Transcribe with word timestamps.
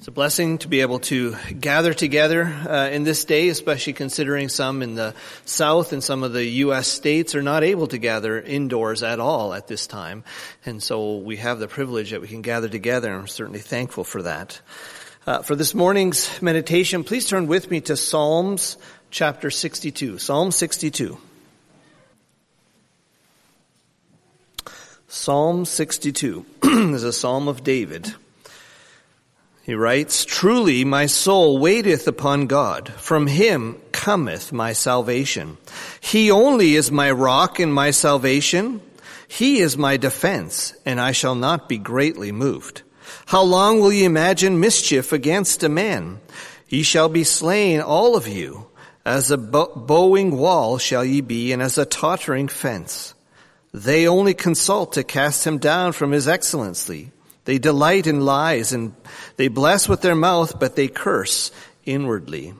It's 0.00 0.08
a 0.08 0.12
blessing 0.12 0.56
to 0.60 0.68
be 0.68 0.80
able 0.80 1.00
to 1.00 1.36
gather 1.60 1.92
together 1.92 2.44
uh, 2.46 2.88
in 2.90 3.04
this 3.04 3.26
day, 3.26 3.50
especially 3.50 3.92
considering 3.92 4.48
some 4.48 4.80
in 4.80 4.94
the 4.94 5.14
South 5.44 5.92
and 5.92 6.02
some 6.02 6.22
of 6.22 6.32
the 6.32 6.42
U.S. 6.64 6.88
states 6.88 7.34
are 7.34 7.42
not 7.42 7.64
able 7.64 7.86
to 7.88 7.98
gather 7.98 8.40
indoors 8.40 9.02
at 9.02 9.20
all 9.20 9.52
at 9.52 9.66
this 9.66 9.86
time. 9.86 10.24
And 10.64 10.82
so 10.82 11.18
we 11.18 11.36
have 11.36 11.58
the 11.58 11.68
privilege 11.68 12.12
that 12.12 12.22
we 12.22 12.28
can 12.28 12.40
gather 12.40 12.66
together, 12.66 13.10
and 13.10 13.20
I'm 13.20 13.28
certainly 13.28 13.58
thankful 13.58 14.04
for 14.04 14.22
that. 14.22 14.58
Uh, 15.26 15.42
for 15.42 15.54
this 15.54 15.74
morning's 15.74 16.40
meditation, 16.40 17.04
please 17.04 17.28
turn 17.28 17.46
with 17.46 17.70
me 17.70 17.82
to 17.82 17.94
Psalms 17.94 18.78
chapter 19.10 19.50
62. 19.50 20.16
Psalm 20.16 20.50
62. 20.50 21.18
Psalm 25.08 25.66
62 25.66 26.46
is 26.64 27.04
a 27.04 27.12
psalm 27.12 27.48
of 27.48 27.62
David. 27.62 28.14
He 29.70 29.76
writes, 29.76 30.24
Truly 30.24 30.84
my 30.84 31.06
soul 31.06 31.58
waiteth 31.58 32.08
upon 32.08 32.48
God. 32.48 32.92
From 32.94 33.28
him 33.28 33.80
cometh 33.92 34.52
my 34.52 34.72
salvation. 34.72 35.58
He 36.00 36.28
only 36.28 36.74
is 36.74 36.90
my 36.90 37.08
rock 37.12 37.60
and 37.60 37.72
my 37.72 37.92
salvation. 37.92 38.80
He 39.28 39.60
is 39.60 39.78
my 39.78 39.96
defense, 39.96 40.74
and 40.84 41.00
I 41.00 41.12
shall 41.12 41.36
not 41.36 41.68
be 41.68 41.78
greatly 41.78 42.32
moved. 42.32 42.82
How 43.26 43.42
long 43.42 43.78
will 43.78 43.92
ye 43.92 44.02
imagine 44.02 44.58
mischief 44.58 45.12
against 45.12 45.62
a 45.62 45.68
man? 45.68 46.18
Ye 46.68 46.82
shall 46.82 47.08
be 47.08 47.22
slain, 47.22 47.80
all 47.80 48.16
of 48.16 48.26
you. 48.26 48.66
As 49.04 49.30
a 49.30 49.38
bowing 49.38 50.36
wall 50.36 50.78
shall 50.78 51.04
ye 51.04 51.20
be, 51.20 51.52
and 51.52 51.62
as 51.62 51.78
a 51.78 51.84
tottering 51.84 52.48
fence. 52.48 53.14
They 53.72 54.08
only 54.08 54.34
consult 54.34 54.94
to 54.94 55.04
cast 55.04 55.46
him 55.46 55.58
down 55.58 55.92
from 55.92 56.10
his 56.10 56.26
excellency. 56.26 57.12
They 57.44 57.58
delight 57.58 58.06
in 58.06 58.20
lies 58.20 58.72
and 58.72 58.94
they 59.36 59.48
bless 59.48 59.88
with 59.88 60.02
their 60.02 60.14
mouth, 60.14 60.58
but 60.58 60.76
they 60.76 60.88
curse 60.88 61.50
inwardly. 61.84 62.54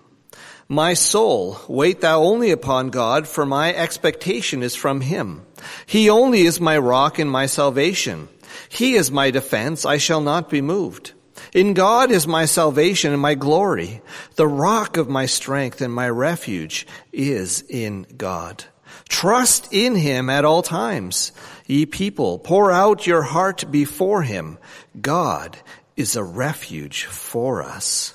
My 0.69 0.95
soul, 0.95 1.59
wait 1.69 2.00
thou 2.00 2.22
only 2.22 2.53
upon 2.53 2.91
God, 2.91 3.27
for 3.27 3.45
my 3.45 3.75
expectation 3.75 4.62
is 4.62 4.77
from 4.77 5.00
him. 5.00 5.45
He 5.84 6.09
only 6.09 6.42
is 6.42 6.61
my 6.61 6.78
rock 6.78 7.19
and 7.19 7.31
my 7.31 7.47
salvation. 7.47 8.28
He 8.69 8.95
is 8.95 9.11
my 9.11 9.31
defense, 9.31 9.84
I 9.84 9.98
shall 9.98 10.20
not 10.20 10.48
be 10.48 10.61
moved. 10.61 11.12
In 11.53 11.75
God 11.75 12.11
is 12.12 12.27
my 12.27 12.44
salvation 12.44 13.12
and 13.12 13.20
my 13.20 13.34
glory. 13.34 14.00
The 14.37 14.47
rock 14.47 14.97
of 14.97 15.09
my 15.09 15.27
strength 15.27 15.81
and 15.81 15.92
my 15.92 16.09
refuge 16.09 16.87
is 17.12 17.62
in 17.69 18.06
God. 18.17 18.65
Trust 19.08 19.72
in 19.72 19.94
him 19.94 20.30
at 20.30 20.44
all 20.44 20.62
times. 20.62 21.33
Ye 21.66 21.86
people, 21.86 22.38
pour 22.38 22.70
out 22.70 23.06
your 23.06 23.22
heart 23.22 23.70
before 23.70 24.22
him. 24.22 24.58
God 25.00 25.56
is 25.97 26.16
a 26.16 26.24
refuge 26.24 27.05
for 27.05 27.62
us. 27.62 28.14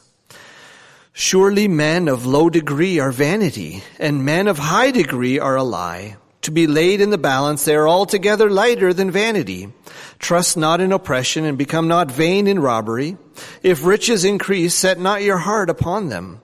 Surely 1.13 1.67
men 1.67 2.09
of 2.09 2.25
low 2.25 2.49
degree 2.49 2.99
are 2.99 3.11
vanity, 3.11 3.81
and 3.99 4.25
men 4.25 4.47
of 4.47 4.57
high 4.57 4.91
degree 4.91 5.39
are 5.39 5.55
a 5.55 5.63
lie. 5.63 6.17
To 6.41 6.51
be 6.51 6.67
laid 6.67 6.99
in 6.99 7.09
the 7.09 7.17
balance, 7.17 7.63
they 7.63 7.73
are 7.73 7.87
altogether 7.87 8.49
lighter 8.49 8.93
than 8.93 9.09
vanity. 9.09 9.71
Trust 10.19 10.57
not 10.57 10.81
in 10.81 10.91
oppression, 10.91 11.45
and 11.45 11.57
become 11.57 11.87
not 11.87 12.11
vain 12.11 12.47
in 12.47 12.59
robbery. 12.59 13.17
If 13.63 13.85
riches 13.85 14.25
increase, 14.25 14.75
set 14.75 14.99
not 14.99 15.23
your 15.23 15.37
heart 15.37 15.69
upon 15.69 16.09
them. 16.09 16.41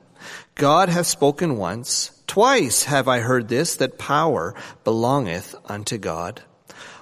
God 0.55 0.89
hath 0.89 1.07
spoken 1.07 1.57
once, 1.57 2.11
Twice 2.31 2.85
have 2.85 3.09
I 3.09 3.19
heard 3.19 3.49
this, 3.49 3.75
that 3.75 3.97
power 3.97 4.55
belongeth 4.85 5.53
unto 5.65 5.97
God. 5.97 6.41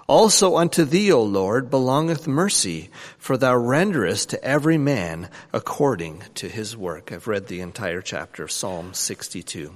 Also 0.08 0.58
unto 0.58 0.84
thee, 0.84 1.12
O 1.12 1.22
Lord, 1.22 1.70
belongeth 1.70 2.28
mercy, 2.28 2.90
for 3.20 3.38
thou 3.38 3.56
renderest 3.56 4.30
to 4.30 4.44
every 4.44 4.80
man 4.80 5.30
according 5.54 6.24
to 6.34 6.50
his 6.50 6.76
work. 6.76 7.12
I've 7.12 7.28
read 7.28 7.46
the 7.46 7.62
entire 7.62 8.02
chapter 8.02 8.42
of 8.42 8.52
Psalm 8.52 8.96
62. 8.96 9.72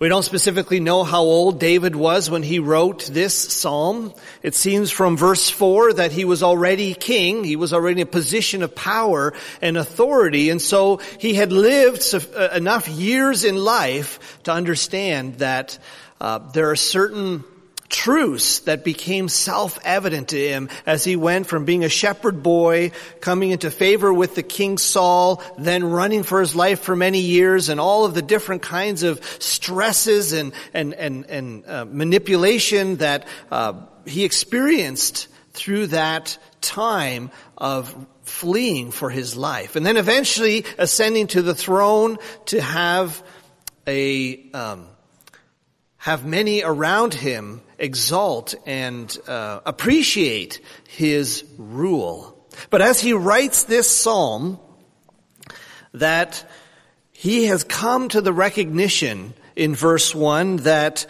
We 0.00 0.08
don't 0.08 0.22
specifically 0.22 0.78
know 0.78 1.02
how 1.02 1.22
old 1.22 1.58
David 1.58 1.96
was 1.96 2.30
when 2.30 2.44
he 2.44 2.60
wrote 2.60 3.06
this 3.06 3.34
psalm. 3.34 4.14
It 4.44 4.54
seems 4.54 4.92
from 4.92 5.16
verse 5.16 5.50
4 5.50 5.94
that 5.94 6.12
he 6.12 6.24
was 6.24 6.44
already 6.44 6.94
king. 6.94 7.42
He 7.42 7.56
was 7.56 7.72
already 7.72 8.00
in 8.02 8.06
a 8.06 8.10
position 8.10 8.62
of 8.62 8.76
power 8.76 9.34
and 9.60 9.76
authority. 9.76 10.50
And 10.50 10.62
so 10.62 10.98
he 11.18 11.34
had 11.34 11.50
lived 11.50 12.14
uh, 12.14 12.48
enough 12.54 12.86
years 12.86 13.42
in 13.42 13.56
life 13.56 14.38
to 14.44 14.52
understand 14.52 15.38
that 15.38 15.76
uh, 16.20 16.38
there 16.52 16.70
are 16.70 16.76
certain 16.76 17.42
truths 17.88 18.60
that 18.60 18.84
became 18.84 19.28
self-evident 19.28 20.28
to 20.28 20.38
him 20.38 20.68
as 20.86 21.04
he 21.04 21.16
went 21.16 21.46
from 21.46 21.64
being 21.64 21.84
a 21.84 21.88
shepherd 21.88 22.42
boy, 22.42 22.92
coming 23.20 23.50
into 23.50 23.70
favor 23.70 24.12
with 24.12 24.34
the 24.34 24.42
King 24.42 24.78
Saul, 24.78 25.42
then 25.58 25.84
running 25.84 26.22
for 26.22 26.40
his 26.40 26.54
life 26.54 26.80
for 26.80 26.94
many 26.94 27.20
years 27.20 27.68
and 27.68 27.80
all 27.80 28.04
of 28.04 28.14
the 28.14 28.22
different 28.22 28.62
kinds 28.62 29.02
of 29.02 29.24
stresses 29.40 30.32
and, 30.32 30.52
and, 30.74 30.94
and, 30.94 31.26
and 31.26 31.66
uh, 31.66 31.84
manipulation 31.86 32.96
that 32.96 33.26
uh, 33.50 33.74
he 34.06 34.24
experienced 34.24 35.28
through 35.52 35.88
that 35.88 36.38
time 36.60 37.30
of 37.56 38.06
fleeing 38.22 38.90
for 38.90 39.10
his 39.10 39.36
life. 39.36 39.76
And 39.76 39.84
then 39.84 39.96
eventually 39.96 40.64
ascending 40.76 41.28
to 41.28 41.42
the 41.42 41.54
throne 41.54 42.18
to 42.46 42.60
have 42.60 43.22
a, 43.86 44.50
um, 44.52 44.86
have 46.08 46.24
many 46.24 46.62
around 46.62 47.12
him 47.12 47.60
exalt 47.78 48.54
and 48.64 49.14
uh, 49.28 49.60
appreciate 49.66 50.58
his 50.88 51.44
rule. 51.58 52.34
But 52.70 52.80
as 52.80 52.98
he 52.98 53.12
writes 53.12 53.64
this 53.64 53.90
psalm, 53.90 54.58
that 55.92 56.50
he 57.12 57.44
has 57.48 57.62
come 57.62 58.08
to 58.08 58.22
the 58.22 58.32
recognition 58.32 59.34
in 59.54 59.74
verse 59.74 60.14
1 60.14 60.56
that 60.68 61.04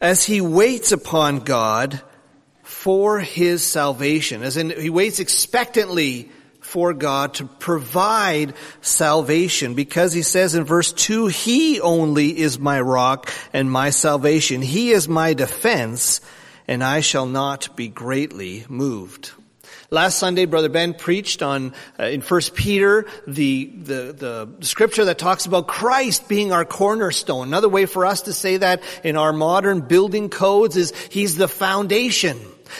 as 0.00 0.24
he 0.24 0.40
waits 0.40 0.90
upon 0.90 1.38
God 1.38 2.02
for 2.64 3.20
his 3.20 3.62
salvation, 3.62 4.42
as 4.42 4.56
in 4.56 4.70
he 4.70 4.90
waits 4.90 5.20
expectantly 5.20 6.28
for 6.70 6.94
God 6.94 7.34
to 7.34 7.46
provide 7.46 8.54
salvation 8.80 9.74
because 9.74 10.12
he 10.12 10.22
says 10.22 10.54
in 10.54 10.62
verse 10.62 10.92
2, 10.92 11.26
He 11.26 11.80
only 11.80 12.38
is 12.38 12.60
my 12.60 12.80
rock 12.80 13.32
and 13.52 13.68
my 13.68 13.90
salvation. 13.90 14.62
He 14.62 14.92
is 14.92 15.08
my 15.08 15.34
defense 15.34 16.20
and 16.68 16.84
I 16.84 17.00
shall 17.00 17.26
not 17.26 17.74
be 17.74 17.88
greatly 17.88 18.64
moved. 18.68 19.32
Last 19.90 20.18
Sunday, 20.18 20.44
Brother 20.44 20.68
Ben 20.68 20.94
preached 20.94 21.42
on 21.42 21.74
uh, 21.98 22.04
in 22.04 22.20
First 22.20 22.54
Peter 22.54 23.06
the, 23.26 23.64
the 23.64 24.48
the 24.56 24.64
scripture 24.64 25.06
that 25.06 25.18
talks 25.18 25.46
about 25.46 25.66
Christ 25.66 26.28
being 26.28 26.52
our 26.52 26.64
cornerstone. 26.64 27.48
Another 27.48 27.68
way 27.68 27.86
for 27.86 28.06
us 28.06 28.22
to 28.22 28.32
say 28.32 28.58
that 28.58 28.84
in 29.02 29.16
our 29.16 29.32
modern 29.32 29.80
building 29.80 30.28
codes 30.28 30.76
is 30.76 30.92
He's 31.10 31.34
the 31.34 31.48
foundation. 31.48 32.38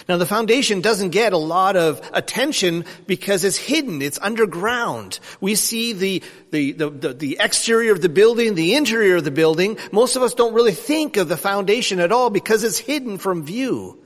Now 0.08 0.16
the 0.16 0.26
foundation 0.26 0.80
doesn't 0.80 1.10
get 1.10 1.32
a 1.32 1.38
lot 1.38 1.76
of 1.76 2.00
attention 2.12 2.84
because 3.06 3.44
it's 3.44 3.56
hidden, 3.56 4.02
it's 4.02 4.18
underground. 4.20 5.18
We 5.40 5.54
see 5.54 5.92
the, 5.92 6.22
the, 6.50 6.72
the, 6.72 6.90
the, 6.90 7.12
the 7.14 7.36
exterior 7.40 7.92
of 7.92 8.00
the 8.00 8.08
building, 8.08 8.54
the 8.54 8.74
interior 8.74 9.16
of 9.16 9.24
the 9.24 9.30
building. 9.30 9.78
Most 9.92 10.16
of 10.16 10.22
us 10.22 10.34
don't 10.34 10.54
really 10.54 10.72
think 10.72 11.16
of 11.16 11.28
the 11.28 11.36
foundation 11.36 12.00
at 12.00 12.12
all 12.12 12.30
because 12.30 12.64
it's 12.64 12.78
hidden 12.78 13.18
from 13.18 13.44
view. 13.44 14.02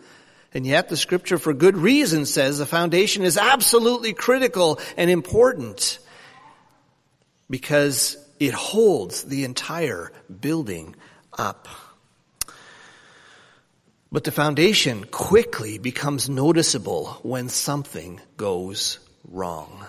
And 0.53 0.65
yet 0.65 0.89
the 0.89 0.97
scripture 0.97 1.39
for 1.39 1.53
good 1.53 1.77
reason 1.77 2.27
says 2.27 2.59
the 2.59 2.66
foundation 2.66 3.25
is 3.25 3.37
absolutely 3.37 4.12
critical 4.12 4.78
and 4.97 5.11
important 5.11 5.99
because 7.51 8.16
it 8.39 8.55
holds 8.55 9.25
the 9.25 9.45
entire 9.45 10.12
building 10.41 10.95
up. 11.37 11.69
But 14.15 14.23
the 14.23 14.31
foundation 14.31 15.07
quickly 15.07 15.79
becomes 15.79 16.29
noticeable 16.29 17.19
when 17.25 17.49
something 17.49 18.21
goes 18.37 19.01
wrong. 19.29 19.84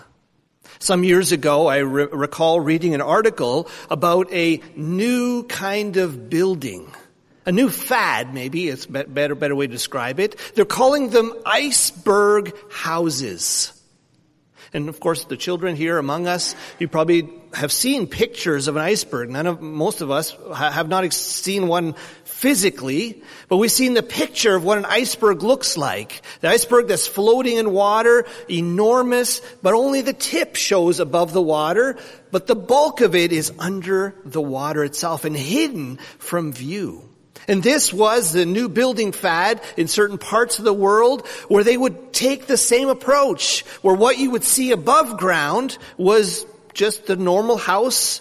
Some 0.80 1.04
years 1.04 1.30
ago, 1.30 1.68
I 1.68 1.76
re- 1.76 2.08
recall 2.10 2.58
reading 2.58 2.92
an 2.96 3.00
article 3.00 3.68
about 3.88 4.32
a 4.32 4.60
new 4.74 5.44
kind 5.44 5.96
of 5.96 6.28
building. 6.28 6.90
A 7.46 7.52
new 7.52 7.70
fad, 7.70 8.34
maybe, 8.34 8.66
it's 8.66 8.86
a 8.86 9.04
better, 9.04 9.36
better 9.36 9.54
way 9.54 9.68
to 9.68 9.72
describe 9.72 10.18
it. 10.18 10.34
They're 10.56 10.64
calling 10.64 11.10
them 11.10 11.32
iceberg 11.46 12.52
houses. 12.68 13.72
And 14.72 14.88
of 14.88 14.98
course, 14.98 15.24
the 15.24 15.36
children 15.36 15.76
here 15.76 15.98
among 15.98 16.26
us, 16.26 16.56
you 16.80 16.88
probably 16.88 17.30
have 17.54 17.70
seen 17.70 18.08
pictures 18.08 18.66
of 18.66 18.76
an 18.76 18.82
iceberg. 18.82 19.30
None 19.30 19.46
of, 19.46 19.62
most 19.62 20.00
of 20.00 20.10
us 20.10 20.36
have 20.52 20.88
not 20.88 21.10
seen 21.12 21.68
one 21.68 21.94
physically, 22.36 23.22
but 23.48 23.56
we've 23.56 23.72
seen 23.72 23.94
the 23.94 24.02
picture 24.02 24.54
of 24.54 24.62
what 24.62 24.76
an 24.76 24.84
iceberg 24.84 25.42
looks 25.42 25.78
like. 25.78 26.20
The 26.42 26.48
iceberg 26.48 26.86
that's 26.86 27.06
floating 27.06 27.56
in 27.56 27.72
water, 27.72 28.26
enormous, 28.50 29.40
but 29.62 29.72
only 29.72 30.02
the 30.02 30.12
tip 30.12 30.54
shows 30.54 31.00
above 31.00 31.32
the 31.32 31.40
water, 31.40 31.96
but 32.30 32.46
the 32.46 32.54
bulk 32.54 33.00
of 33.00 33.14
it 33.14 33.32
is 33.32 33.54
under 33.58 34.14
the 34.26 34.42
water 34.42 34.84
itself 34.84 35.24
and 35.24 35.34
hidden 35.34 35.96
from 36.18 36.52
view. 36.52 37.08
And 37.48 37.62
this 37.62 37.90
was 37.90 38.32
the 38.32 38.44
new 38.44 38.68
building 38.68 39.12
fad 39.12 39.62
in 39.78 39.88
certain 39.88 40.18
parts 40.18 40.58
of 40.58 40.66
the 40.66 40.74
world 40.74 41.26
where 41.48 41.64
they 41.64 41.78
would 41.78 42.12
take 42.12 42.46
the 42.46 42.58
same 42.58 42.90
approach, 42.90 43.62
where 43.80 43.94
what 43.96 44.18
you 44.18 44.32
would 44.32 44.44
see 44.44 44.72
above 44.72 45.16
ground 45.16 45.78
was 45.96 46.44
just 46.74 47.06
the 47.06 47.16
normal 47.16 47.56
house, 47.56 48.20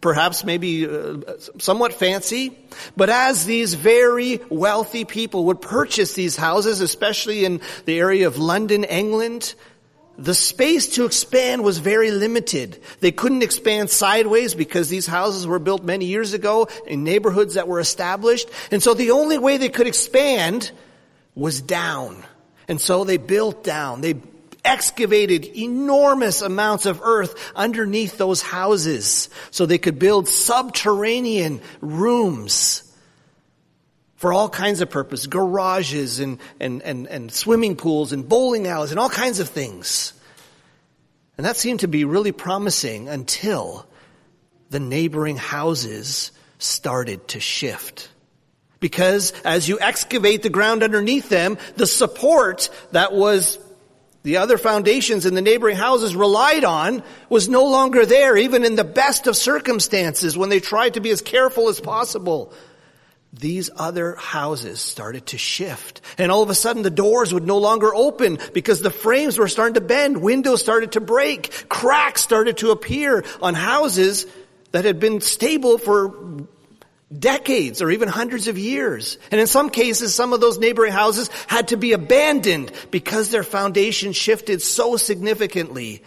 perhaps 0.00 0.44
maybe 0.44 0.86
uh, 0.86 1.18
somewhat 1.58 1.92
fancy. 1.92 2.56
But 2.96 3.10
as 3.10 3.44
these 3.44 3.74
very 3.74 4.40
wealthy 4.48 5.04
people 5.04 5.46
would 5.46 5.60
purchase 5.60 6.14
these 6.14 6.36
houses, 6.36 6.80
especially 6.80 7.44
in 7.44 7.60
the 7.84 7.98
area 7.98 8.26
of 8.26 8.38
London, 8.38 8.84
England, 8.84 9.54
the 10.18 10.34
space 10.34 10.88
to 10.94 11.04
expand 11.04 11.64
was 11.64 11.78
very 11.78 12.10
limited. 12.10 12.80
They 13.00 13.12
couldn't 13.12 13.42
expand 13.42 13.90
sideways 13.90 14.54
because 14.54 14.88
these 14.88 15.06
houses 15.06 15.46
were 15.46 15.58
built 15.58 15.84
many 15.84 16.04
years 16.06 16.34
ago 16.34 16.68
in 16.86 17.02
neighborhoods 17.02 17.54
that 17.54 17.68
were 17.68 17.80
established. 17.80 18.48
And 18.70 18.82
so 18.82 18.94
the 18.94 19.12
only 19.12 19.38
way 19.38 19.56
they 19.56 19.70
could 19.70 19.86
expand 19.86 20.70
was 21.34 21.60
down. 21.60 22.22
And 22.68 22.80
so 22.80 23.04
they 23.04 23.16
built 23.16 23.64
down. 23.64 24.00
They 24.00 24.14
excavated 24.64 25.44
enormous 25.44 26.42
amounts 26.42 26.86
of 26.86 27.00
earth 27.02 27.52
underneath 27.56 28.16
those 28.18 28.42
houses 28.42 29.28
so 29.50 29.66
they 29.66 29.78
could 29.78 29.98
build 29.98 30.28
subterranean 30.28 31.60
rooms 31.80 32.88
for 34.16 34.32
all 34.32 34.48
kinds 34.48 34.80
of 34.80 34.88
purposes, 34.88 35.26
garages 35.26 36.20
and, 36.20 36.38
and, 36.60 36.80
and, 36.82 37.08
and 37.08 37.32
swimming 37.32 37.74
pools 37.74 38.12
and 38.12 38.28
bowling 38.28 38.68
alleys 38.68 38.92
and 38.92 39.00
all 39.00 39.10
kinds 39.10 39.40
of 39.40 39.48
things. 39.48 40.12
And 41.36 41.44
that 41.44 41.56
seemed 41.56 41.80
to 41.80 41.88
be 41.88 42.04
really 42.04 42.30
promising 42.30 43.08
until 43.08 43.84
the 44.70 44.78
neighboring 44.78 45.36
houses 45.36 46.30
started 46.58 47.26
to 47.28 47.40
shift. 47.40 48.10
Because 48.78 49.32
as 49.44 49.68
you 49.68 49.78
excavate 49.80 50.42
the 50.42 50.50
ground 50.50 50.82
underneath 50.82 51.28
them, 51.28 51.58
the 51.76 51.86
support 51.86 52.70
that 52.92 53.12
was 53.12 53.58
the 54.22 54.36
other 54.36 54.58
foundations 54.58 55.26
in 55.26 55.34
the 55.34 55.42
neighboring 55.42 55.76
houses 55.76 56.14
relied 56.14 56.64
on 56.64 57.02
was 57.28 57.48
no 57.48 57.64
longer 57.64 58.06
there, 58.06 58.36
even 58.36 58.64
in 58.64 58.76
the 58.76 58.84
best 58.84 59.26
of 59.26 59.36
circumstances 59.36 60.36
when 60.38 60.48
they 60.48 60.60
tried 60.60 60.94
to 60.94 61.00
be 61.00 61.10
as 61.10 61.20
careful 61.20 61.68
as 61.68 61.80
possible 61.80 62.52
these 63.32 63.70
other 63.76 64.14
houses 64.16 64.80
started 64.80 65.26
to 65.26 65.38
shift. 65.38 66.02
And 66.18 66.30
all 66.30 66.42
of 66.42 66.50
a 66.50 66.54
sudden 66.54 66.82
the 66.82 66.90
doors 66.90 67.32
would 67.32 67.46
no 67.46 67.58
longer 67.58 67.94
open 67.94 68.38
because 68.52 68.80
the 68.80 68.90
frames 68.90 69.38
were 69.38 69.48
starting 69.48 69.74
to 69.74 69.80
bend. 69.80 70.20
Windows 70.20 70.60
started 70.60 70.92
to 70.92 71.00
break. 71.00 71.68
Cracks 71.68 72.22
started 72.22 72.58
to 72.58 72.70
appear 72.70 73.24
on 73.40 73.54
houses 73.54 74.26
that 74.72 74.84
had 74.84 75.00
been 75.00 75.20
stable 75.20 75.78
for 75.78 76.46
decades 77.18 77.82
or 77.82 77.90
even 77.90 78.08
hundreds 78.08 78.48
of 78.48 78.58
years. 78.58 79.18
And 79.30 79.40
in 79.40 79.46
some 79.46 79.70
cases, 79.70 80.14
some 80.14 80.32
of 80.32 80.40
those 80.40 80.58
neighboring 80.58 80.92
houses 80.92 81.28
had 81.46 81.68
to 81.68 81.76
be 81.76 81.92
abandoned 81.92 82.72
because 82.90 83.30
their 83.30 83.42
foundation 83.42 84.12
shifted 84.12 84.62
so 84.62 84.96
significantly 84.96 86.02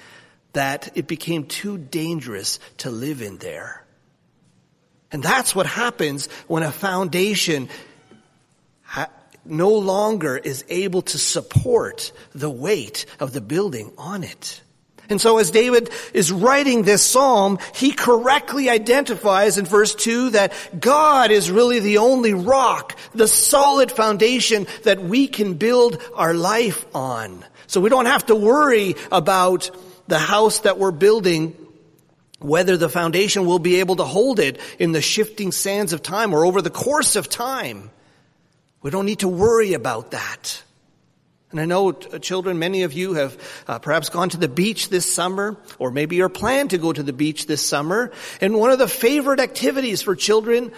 that 0.53 0.91
it 0.95 1.07
became 1.07 1.45
too 1.45 1.77
dangerous 1.77 2.59
to 2.77 2.89
live 2.89 3.21
in 3.21 3.37
there. 3.37 3.83
And 5.11 5.21
that's 5.21 5.55
what 5.55 5.65
happens 5.65 6.27
when 6.47 6.63
a 6.63 6.71
foundation 6.71 7.69
ha- 8.83 9.09
no 9.45 9.71
longer 9.71 10.37
is 10.37 10.65
able 10.69 11.03
to 11.03 11.17
support 11.17 12.11
the 12.33 12.49
weight 12.49 13.05
of 13.19 13.31
the 13.31 13.41
building 13.41 13.91
on 13.97 14.23
it. 14.23 14.61
And 15.09 15.21
so 15.21 15.37
as 15.37 15.51
David 15.51 15.89
is 16.13 16.31
writing 16.31 16.83
this 16.83 17.03
psalm, 17.03 17.59
he 17.73 17.91
correctly 17.91 18.69
identifies 18.69 19.57
in 19.57 19.65
verse 19.65 19.93
2 19.95 20.31
that 20.31 20.53
God 20.79 21.31
is 21.31 21.51
really 21.51 21.79
the 21.79 21.99
only 21.99 22.33
rock, 22.33 22.97
the 23.13 23.27
solid 23.27 23.91
foundation 23.91 24.67
that 24.83 25.01
we 25.01 25.27
can 25.27 25.55
build 25.55 26.01
our 26.15 26.33
life 26.33 26.85
on. 26.95 27.45
So 27.67 27.81
we 27.81 27.89
don't 27.89 28.05
have 28.05 28.25
to 28.27 28.35
worry 28.35 28.95
about 29.11 29.69
the 30.07 30.19
house 30.19 30.59
that 30.59 30.77
we're 30.77 30.91
building 30.91 31.55
whether 32.39 32.77
the 32.77 32.89
foundation 32.89 33.45
will 33.45 33.59
be 33.59 33.79
able 33.79 33.95
to 33.95 34.03
hold 34.03 34.39
it 34.39 34.59
in 34.77 34.91
the 34.91 35.01
shifting 35.01 35.51
sands 35.51 35.93
of 35.93 36.03
time 36.03 36.33
or 36.33 36.45
over 36.45 36.61
the 36.61 36.69
course 36.69 37.15
of 37.15 37.29
time. 37.29 37.89
We 38.81 38.91
don't 38.91 39.05
need 39.05 39.19
to 39.19 39.27
worry 39.27 39.73
about 39.73 40.11
that. 40.11 40.61
And 41.55 41.61
I 41.61 41.65
know 41.67 41.91
uh, 41.91 42.19
children, 42.19 42.59
many 42.59 42.83
of 42.83 42.91
you 42.91 43.13
have 43.13 43.63
uh, 43.65 43.79
perhaps 43.79 44.09
gone 44.09 44.27
to 44.27 44.35
the 44.35 44.49
beach 44.49 44.89
this 44.89 45.09
summer, 45.09 45.55
or 45.79 45.89
maybe 45.89 46.17
you're 46.17 46.27
planning 46.27 46.67
to 46.67 46.77
go 46.77 46.91
to 46.91 47.01
the 47.01 47.13
beach 47.13 47.47
this 47.47 47.65
summer. 47.65 48.11
And 48.41 48.55
one 48.55 48.71
of 48.71 48.77
the 48.77 48.89
favorite 48.89 49.39
activities 49.39 50.01
for 50.01 50.17
children 50.17 50.73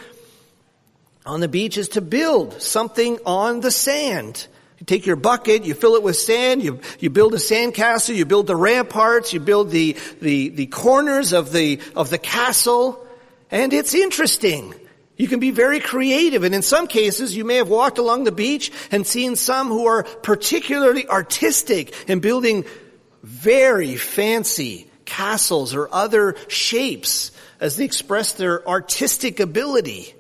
on 1.26 1.40
the 1.40 1.48
beach 1.48 1.80
is 1.80 1.90
to 1.90 2.02
build 2.02 2.62
something 2.62 3.18
on 3.26 3.62
the 3.62 3.72
sand. 3.72 4.46
You 4.78 4.86
take 4.86 5.08
your 5.08 5.16
bucket, 5.16 5.66
you 5.66 5.74
fill 5.74 5.96
it 5.96 6.04
with 6.04 6.16
sand, 6.16 6.62
you, 6.62 6.80
you 7.00 7.10
build 7.10 7.34
a 7.34 7.38
sandcastle, 7.38 8.16
you 8.16 8.28
build 8.28 8.46
the 8.46 8.56
ramparts, 8.56 9.34
you 9.34 9.40
build 9.40 9.72
the, 9.72 9.98
the, 10.22 10.50
the 10.50 10.68
corners 10.68 11.34
of 11.34 11.52
the, 11.52 11.82
of 11.96 12.12
the 12.12 12.20
castle, 12.20 13.04
and 13.50 13.74
it's 13.74 13.96
interesting. 13.96 14.76
You 15.18 15.28
can 15.28 15.40
be 15.40 15.52
very 15.52 15.80
creative, 15.80 16.44
and 16.44 16.54
in 16.54 16.62
some 16.62 16.88
cases, 16.88 17.36
you 17.36 17.44
may 17.44 17.56
have 17.56 17.70
walked 17.70 17.98
along 17.98 18.24
the 18.24 18.32
beach 18.32 18.72
and 18.92 19.06
seen 19.06 19.36
some 19.36 19.68
who 19.68 19.88
are 19.88 20.04
particularly 20.04 21.08
artistic 21.08 22.08
in 22.08 22.20
building 22.20 22.66
very 23.24 23.96
fancy 23.96 24.90
castles 25.06 25.74
or 25.74 25.90
other 25.92 26.36
shapes 26.48 27.32
as 27.60 27.78
they 27.78 27.86
express 27.86 28.34
their 28.34 28.68
artistic 28.68 29.40
ability. 29.40 30.14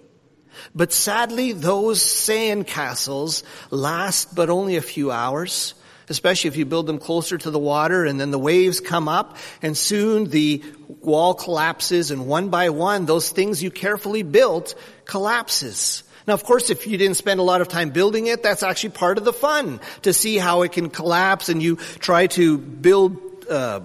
But 0.74 0.92
sadly, 0.92 1.52
those 1.52 2.02
sand 2.02 2.66
castles 2.66 3.44
last 3.70 4.34
but 4.34 4.50
only 4.50 4.78
a 4.78 4.82
few 4.82 5.12
hours, 5.12 5.76
especially 6.09 6.48
if 6.48 6.57
you 6.57 6.65
build 6.65 6.88
them 6.88 7.00
closer 7.00 7.38
to 7.38 7.51
the 7.51 7.59
water 7.59 8.06
and 8.06 8.19
then 8.19 8.31
the 8.31 8.39
waves 8.39 8.80
come 8.80 9.07
up 9.07 9.38
and 9.62 9.75
soon 9.75 10.25
the 10.25 10.63
wall 11.01 11.33
collapses 11.33 12.12
and 12.12 12.27
one 12.27 12.50
by 12.50 12.69
one, 12.69 13.06
those 13.06 13.30
things 13.30 13.62
you 13.62 13.71
carefully 13.71 14.24
built 14.24 14.75
collapses. 15.06 16.04
Now, 16.27 16.33
of 16.33 16.44
course, 16.44 16.69
if 16.69 16.88
you 16.88 16.98
didn't 16.98 17.15
spend 17.15 17.39
a 17.39 17.44
lot 17.44 17.62
of 17.62 17.69
time 17.69 17.92
building 17.92 18.27
it, 18.27 18.44
that's 18.44 18.63
actually 18.63 18.89
part 18.92 19.18
of 19.18 19.24
the 19.24 19.33
fun 19.33 19.80
to 20.01 20.12
see 20.12 20.38
how 20.38 20.63
it 20.63 20.74
can 20.74 20.89
collapse 20.89 21.48
and 21.50 21.63
you 21.63 21.77
try 21.77 22.27
to 22.27 22.57
build 22.57 23.45
uh, 23.50 23.81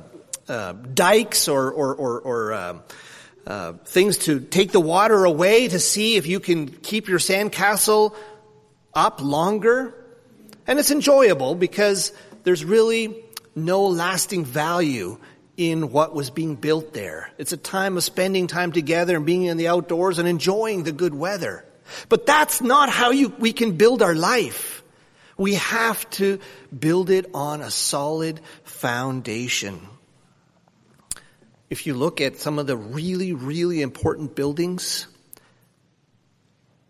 uh, 0.49 0.73
dikes 0.73 1.47
or, 1.49 1.71
or, 1.71 1.95
or, 1.95 2.21
or 2.21 2.53
uh, 2.53 2.79
uh, 3.47 3.73
things 3.85 4.19
to 4.19 4.41
take 4.41 4.73
the 4.73 4.81
water 4.81 5.25
away 5.25 5.69
to 5.69 5.79
see 5.79 6.17
if 6.17 6.27
you 6.27 6.41
can 6.41 6.69
keep 6.69 7.09
your 7.09 7.19
sandcastle 7.19 8.15
up 8.95 9.21
longer. 9.21 9.95
And 10.67 10.79
it's 10.79 10.91
enjoyable 10.91 11.55
because 11.55 12.13
there's 12.45 12.65
really 12.65 13.17
no 13.55 13.87
lasting 13.87 14.45
value 14.45 15.19
in 15.57 15.93
what 15.93 16.15
was 16.15 16.31
being 16.31 16.55
built 16.55 16.93
there. 16.93 17.31
It's 17.39 17.53
a 17.53 17.57
time 17.57 17.97
of 17.97 18.05
spending 18.05 18.47
time 18.47 18.73
together 18.73 19.17
and 19.17 19.27
being 19.27 19.45
in 19.45 19.57
the 19.57 19.69
outdoors 19.69 20.19
and 20.19 20.29
enjoying 20.29 20.85
the 20.85 20.93
good 20.93 21.15
weather. 21.15 21.65
But 22.09 22.27
that's 22.27 22.61
not 22.61 22.89
how 22.89 23.11
you, 23.11 23.29
we 23.39 23.53
can 23.53 23.77
build 23.77 24.03
our 24.03 24.15
life. 24.15 24.83
We 25.37 25.55
have 25.55 26.09
to 26.11 26.41
build 26.77 27.11
it 27.11 27.27
on 27.35 27.61
a 27.61 27.71
solid 27.71 28.41
foundation 28.65 29.81
if 31.73 31.87
you 31.87 31.95
look 31.95 32.21
at 32.21 32.39
some 32.39 32.59
of 32.59 32.67
the 32.67 32.77
really, 32.77 33.33
really 33.33 33.81
important 33.81 34.35
buildings, 34.35 35.07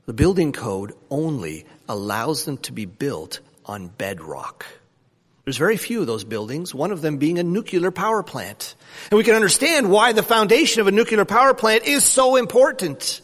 the 0.06 0.12
building 0.12 0.50
code 0.50 0.92
only 1.08 1.66
allows 1.88 2.46
them 2.46 2.56
to 2.56 2.72
be 2.72 2.84
built 2.84 3.38
on 3.66 3.88
bedrock. 3.88 4.66
There's 5.44 5.56
very 5.56 5.76
few 5.76 6.00
of 6.00 6.06
those 6.06 6.24
buildings, 6.24 6.74
one 6.74 6.92
of 6.92 7.00
them 7.00 7.18
being 7.18 7.38
a 7.38 7.42
nuclear 7.42 7.90
power 7.90 8.22
plant. 8.22 8.76
And 9.10 9.18
we 9.18 9.24
can 9.24 9.34
understand 9.34 9.90
why 9.90 10.12
the 10.12 10.22
foundation 10.22 10.80
of 10.80 10.86
a 10.86 10.92
nuclear 10.92 11.24
power 11.24 11.52
plant 11.52 11.84
is 11.84 12.04
so 12.04 12.36
important. 12.36 13.20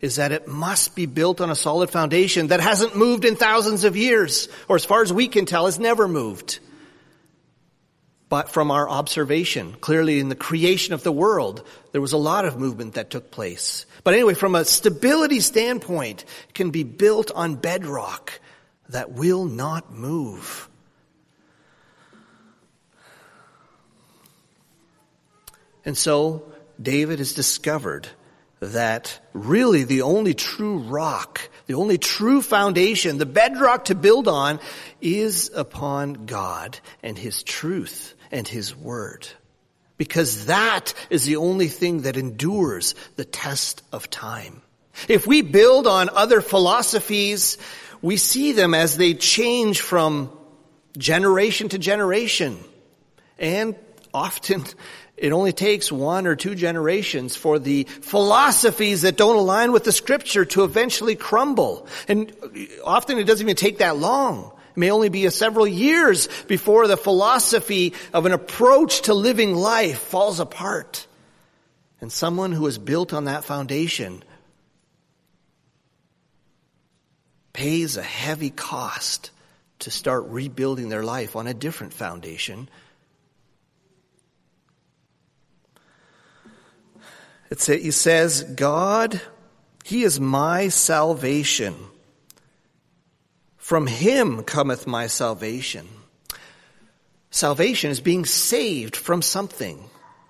Is 0.00 0.16
that 0.16 0.30
it 0.30 0.46
must 0.46 0.94
be 0.94 1.06
built 1.06 1.40
on 1.40 1.50
a 1.50 1.56
solid 1.56 1.90
foundation 1.90 2.48
that 2.48 2.60
hasn't 2.60 2.96
moved 2.96 3.24
in 3.24 3.34
thousands 3.34 3.82
of 3.84 3.96
years, 3.96 4.48
or 4.68 4.76
as 4.76 4.84
far 4.84 5.02
as 5.02 5.12
we 5.12 5.26
can 5.26 5.44
tell, 5.44 5.64
has 5.64 5.78
never 5.78 6.06
moved 6.06 6.60
but 8.28 8.50
from 8.50 8.70
our 8.70 8.88
observation. 8.88 9.74
Clearly 9.80 10.20
in 10.20 10.28
the 10.28 10.34
creation 10.34 10.94
of 10.94 11.02
the 11.02 11.12
world, 11.12 11.64
there 11.92 12.00
was 12.00 12.12
a 12.12 12.18
lot 12.18 12.44
of 12.44 12.58
movement 12.58 12.94
that 12.94 13.10
took 13.10 13.30
place. 13.30 13.86
But 14.04 14.14
anyway, 14.14 14.34
from 14.34 14.54
a 14.54 14.64
stability 14.64 15.40
standpoint, 15.40 16.24
can 16.54 16.70
be 16.70 16.82
built 16.82 17.30
on 17.34 17.56
bedrock 17.56 18.38
that 18.90 19.12
will 19.12 19.44
not 19.44 19.92
move. 19.92 20.68
And 25.84 25.96
so 25.96 26.52
David 26.80 27.18
has 27.18 27.32
discovered 27.32 28.08
that 28.60 29.20
really 29.32 29.84
the 29.84 30.02
only 30.02 30.34
true 30.34 30.78
rock, 30.78 31.48
the 31.66 31.74
only 31.74 31.98
true 31.98 32.42
foundation, 32.42 33.18
the 33.18 33.26
bedrock 33.26 33.86
to 33.86 33.94
build 33.94 34.28
on 34.28 34.60
is 35.00 35.50
upon 35.54 36.26
God 36.26 36.78
and 37.02 37.16
His 37.16 37.42
truth 37.42 38.14
and 38.30 38.46
His 38.46 38.74
Word. 38.74 39.28
Because 39.96 40.46
that 40.46 40.94
is 41.10 41.24
the 41.24 41.36
only 41.36 41.68
thing 41.68 42.02
that 42.02 42.16
endures 42.16 42.94
the 43.16 43.24
test 43.24 43.82
of 43.92 44.10
time. 44.10 44.62
If 45.08 45.26
we 45.26 45.42
build 45.42 45.86
on 45.86 46.08
other 46.08 46.40
philosophies, 46.40 47.58
we 48.02 48.16
see 48.16 48.52
them 48.52 48.74
as 48.74 48.96
they 48.96 49.14
change 49.14 49.80
from 49.80 50.30
generation 50.96 51.68
to 51.70 51.78
generation. 51.78 52.58
And 53.38 53.76
often 54.12 54.64
it 55.16 55.32
only 55.32 55.52
takes 55.52 55.90
one 55.90 56.26
or 56.26 56.36
two 56.36 56.54
generations 56.54 57.36
for 57.36 57.58
the 57.58 57.84
philosophies 57.84 59.02
that 59.02 59.16
don't 59.16 59.36
align 59.36 59.72
with 59.72 59.84
the 59.84 59.92
scripture 59.92 60.44
to 60.46 60.64
eventually 60.64 61.16
crumble. 61.16 61.86
And 62.06 62.32
often 62.84 63.18
it 63.18 63.24
doesn't 63.24 63.44
even 63.44 63.56
take 63.56 63.78
that 63.78 63.96
long. 63.96 64.52
It 64.70 64.78
may 64.78 64.90
only 64.90 65.08
be 65.08 65.26
a 65.26 65.30
several 65.30 65.66
years 65.66 66.28
before 66.46 66.86
the 66.86 66.96
philosophy 66.96 67.94
of 68.12 68.26
an 68.26 68.32
approach 68.32 69.02
to 69.02 69.14
living 69.14 69.54
life 69.54 69.98
falls 69.98 70.40
apart. 70.40 71.06
And 72.00 72.12
someone 72.12 72.52
who 72.52 72.66
is 72.68 72.78
built 72.78 73.12
on 73.12 73.24
that 73.24 73.44
foundation 73.44 74.22
pays 77.58 77.96
a 77.96 78.02
heavy 78.02 78.50
cost 78.50 79.32
to 79.80 79.90
start 79.90 80.26
rebuilding 80.28 80.90
their 80.90 81.02
life 81.02 81.34
on 81.34 81.48
a 81.48 81.52
different 81.52 81.92
foundation. 81.92 82.68
It 87.50 87.58
says, 87.58 88.44
God, 88.44 89.20
He 89.82 90.04
is 90.04 90.20
my 90.20 90.68
salvation. 90.68 91.74
From 93.56 93.88
Him 93.88 94.44
cometh 94.44 94.86
my 94.86 95.08
salvation. 95.08 95.88
Salvation 97.32 97.90
is 97.90 98.00
being 98.00 98.24
saved 98.24 98.94
from 98.94 99.20
something, 99.20 99.82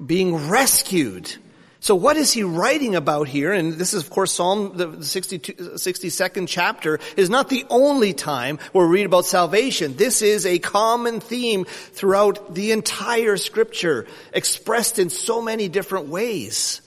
being 0.04 0.48
rescued. 0.48 1.36
So 1.80 1.94
what 1.94 2.16
is 2.16 2.32
he 2.32 2.42
writing 2.42 2.96
about 2.96 3.28
here? 3.28 3.52
And 3.52 3.74
this 3.74 3.94
is, 3.94 4.02
of 4.02 4.10
course, 4.10 4.32
Psalm, 4.32 4.76
the 4.76 5.04
62, 5.04 5.54
62nd 5.54 6.48
chapter 6.48 6.98
is 7.16 7.30
not 7.30 7.48
the 7.48 7.64
only 7.70 8.12
time 8.12 8.58
where 8.72 8.86
we 8.86 8.96
read 8.96 9.06
about 9.06 9.26
salvation. 9.26 9.96
This 9.96 10.20
is 10.20 10.44
a 10.44 10.58
common 10.58 11.20
theme 11.20 11.64
throughout 11.64 12.54
the 12.54 12.72
entire 12.72 13.36
scripture, 13.36 14.06
expressed 14.32 14.98
in 14.98 15.08
so 15.08 15.40
many 15.40 15.68
different 15.68 16.08
ways. 16.08 16.80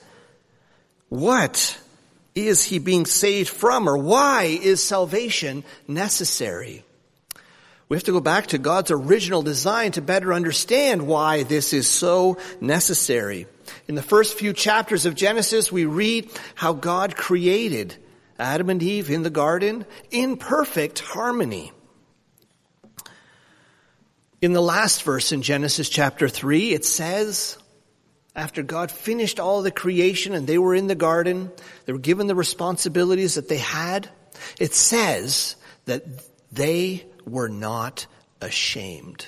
What 1.08 1.78
is 2.36 2.64
he 2.64 2.80
being 2.80 3.06
saved 3.06 3.50
from 3.50 3.88
or 3.88 3.98
why 3.98 4.44
is 4.44 4.84
salvation 4.84 5.64
necessary? 5.88 6.84
We 7.92 7.98
have 7.98 8.06
to 8.06 8.14
go 8.14 8.22
back 8.22 8.48
to 8.48 8.58
God's 8.58 8.90
original 8.90 9.42
design 9.42 9.92
to 9.92 10.02
better 10.02 10.32
understand 10.32 11.08
why 11.08 11.44
this 11.44 11.74
is 11.74 11.90
so 11.90 12.38
necessary. 12.62 13.48
In 13.86 13.96
the 13.96 14.02
first 14.02 14.38
few 14.38 14.54
chapters 14.54 15.06
of 15.06 15.14
Genesis, 15.14 15.74
we 15.74 15.84
read 15.84 16.30
how 16.56 16.72
God 16.72 17.18
created 17.18 17.94
Adam 18.40 18.70
and 18.70 18.82
Eve 18.82 19.10
in 19.10 19.24
the 19.24 19.30
garden 19.30 19.86
in 20.10 20.38
perfect 20.38 21.00
harmony. 21.00 21.74
In 24.42 24.54
the 24.54 24.62
last 24.62 25.04
verse 25.04 25.34
in 25.34 25.42
Genesis 25.42 25.90
chapter 25.90 26.30
3, 26.30 26.72
it 26.72 26.86
says, 26.86 27.58
after 28.34 28.64
God 28.64 28.90
finished 28.90 29.38
all 29.38 29.64
the 29.64 29.70
creation 29.70 30.34
and 30.34 30.48
they 30.48 30.58
were 30.58 30.76
in 30.76 30.88
the 30.88 30.96
garden, 30.96 31.52
they 31.84 31.92
were 31.92 32.00
given 32.00 32.28
the 32.28 32.36
responsibilities 32.36 33.36
that 33.36 33.50
they 33.50 33.58
had, 33.58 34.08
it 34.62 34.74
says 34.74 35.58
that 35.88 36.06
they 36.54 37.06
were 37.26 37.50
not 37.50 38.08
ashamed. 38.42 39.26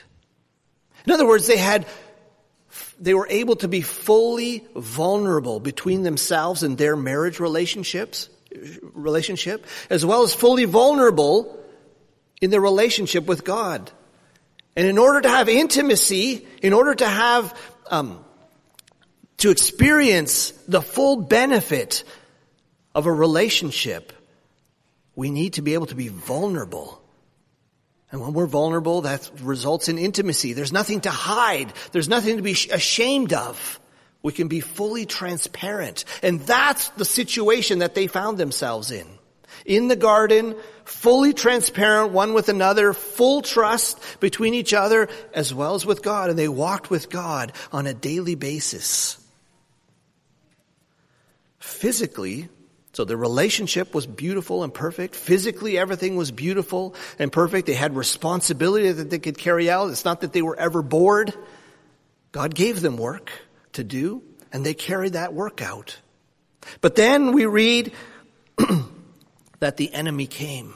In 1.06 1.12
other 1.12 1.28
words, 1.28 1.48
they 1.48 1.58
had, 1.58 1.86
they 3.00 3.14
were 3.14 3.28
able 3.30 3.56
to 3.58 3.68
be 3.68 3.82
fully 3.82 4.66
vulnerable 4.76 5.60
between 5.60 6.04
themselves 6.04 6.64
and 6.64 6.78
their 6.78 6.96
marriage 6.96 7.40
relationships, 7.40 8.30
relationship, 8.94 9.66
as 9.90 10.06
well 10.06 10.24
as 10.24 10.34
fully 10.34 10.66
vulnerable 10.66 11.60
in 12.42 12.50
their 12.50 12.62
relationship 12.62 13.26
with 13.26 13.44
God. 13.44 13.92
And 14.76 14.88
in 14.88 14.98
order 14.98 15.22
to 15.22 15.30
have 15.30 15.50
intimacy, 15.50 16.48
in 16.62 16.74
order 16.74 16.96
to 16.96 17.08
have 17.08 17.58
um, 17.92 18.24
to 19.38 19.52
experience 19.52 20.52
the 20.68 20.82
full 20.82 21.18
benefit 21.18 22.04
of 22.96 23.06
a 23.06 23.12
relationship, 23.12 24.14
we 25.16 25.30
need 25.30 25.54
to 25.54 25.62
be 25.62 25.74
able 25.74 25.88
to 25.88 25.96
be 25.96 26.08
vulnerable. 26.08 27.03
And 28.14 28.22
when 28.22 28.34
we're 28.34 28.46
vulnerable, 28.46 29.02
that 29.02 29.28
results 29.42 29.90
in 29.90 29.98
intimacy. 29.98 30.54
There's 30.54 30.72
nothing 30.72 31.02
to 31.02 31.10
hide. 31.10 31.74
There's 31.94 32.08
nothing 32.08 32.38
to 32.38 32.44
be 32.44 32.52
ashamed 32.52 33.34
of. 33.34 33.80
We 34.22 34.32
can 34.32 34.48
be 34.48 34.60
fully 34.60 35.08
transparent. 35.08 36.06
And 36.22 36.40
that's 36.42 36.90
the 36.90 37.06
situation 37.06 37.80
that 37.80 37.96
they 37.96 38.06
found 38.06 38.38
themselves 38.38 38.92
in. 38.92 39.08
In 39.66 39.88
the 39.88 39.96
garden, 39.96 40.56
fully 40.86 41.34
transparent 41.34 42.12
one 42.12 42.36
with 42.36 42.50
another, 42.50 42.94
full 42.94 43.42
trust 43.42 44.00
between 44.20 44.54
each 44.54 44.76
other 44.76 45.10
as 45.34 45.52
well 45.52 45.74
as 45.74 45.84
with 45.84 46.04
God. 46.04 46.30
And 46.30 46.38
they 46.38 46.48
walked 46.48 46.92
with 46.92 47.10
God 47.10 47.52
on 47.72 47.88
a 47.88 47.96
daily 47.96 48.36
basis 48.36 49.18
physically, 51.58 52.50
so 52.94 53.06
the 53.06 53.18
relationship 53.18 53.96
was 53.96 54.06
beautiful 54.06 54.64
and 54.64 54.72
perfect. 54.72 55.16
Physically, 55.16 55.80
everything 55.80 56.16
was 56.16 56.32
beautiful 56.32 56.94
and 57.18 57.32
perfect. 57.32 57.66
They 57.66 57.74
had 57.74 57.96
responsibility 57.96 58.92
that 58.92 59.10
they 59.10 59.18
could 59.18 59.38
carry 59.38 59.70
out. 59.70 59.90
It's 59.90 60.06
not 60.06 60.22
that 60.22 60.32
they 60.32 60.44
were 60.44 60.56
ever 60.56 60.84
bored. 60.84 61.34
God 62.32 62.54
gave 62.54 62.82
them 62.82 62.98
work 62.98 63.32
to 63.74 63.84
do, 63.84 64.22
and 64.52 64.64
they 64.64 64.76
carried 64.76 65.14
that 65.14 65.34
work 65.34 65.60
out. 65.60 65.98
But 66.82 66.94
then 66.94 67.32
we 67.32 67.48
read 67.48 67.92
that 69.60 69.78
the 69.78 69.92
enemy 69.92 70.28
came 70.28 70.76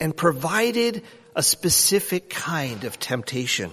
and 0.00 0.16
provided 0.16 1.02
a 1.36 1.42
specific 1.42 2.30
kind 2.30 2.84
of 2.84 2.98
temptation. 2.98 3.70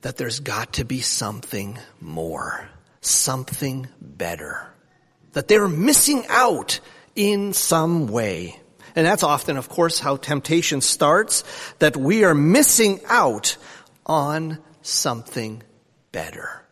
That 0.00 0.16
there's 0.16 0.40
got 0.40 0.74
to 0.74 0.84
be 0.84 1.02
something 1.02 1.78
more 2.00 2.68
something 3.06 3.88
better. 4.00 4.66
That 5.32 5.48
they're 5.48 5.68
missing 5.68 6.24
out 6.28 6.80
in 7.14 7.52
some 7.52 8.08
way. 8.08 8.58
And 8.94 9.06
that's 9.06 9.22
often, 9.22 9.56
of 9.56 9.68
course, 9.68 10.00
how 10.00 10.16
temptation 10.16 10.80
starts, 10.80 11.44
that 11.78 11.96
we 11.96 12.24
are 12.24 12.34
missing 12.34 13.00
out 13.06 13.56
on 14.06 14.58
something 14.82 15.62
better. 16.12 16.62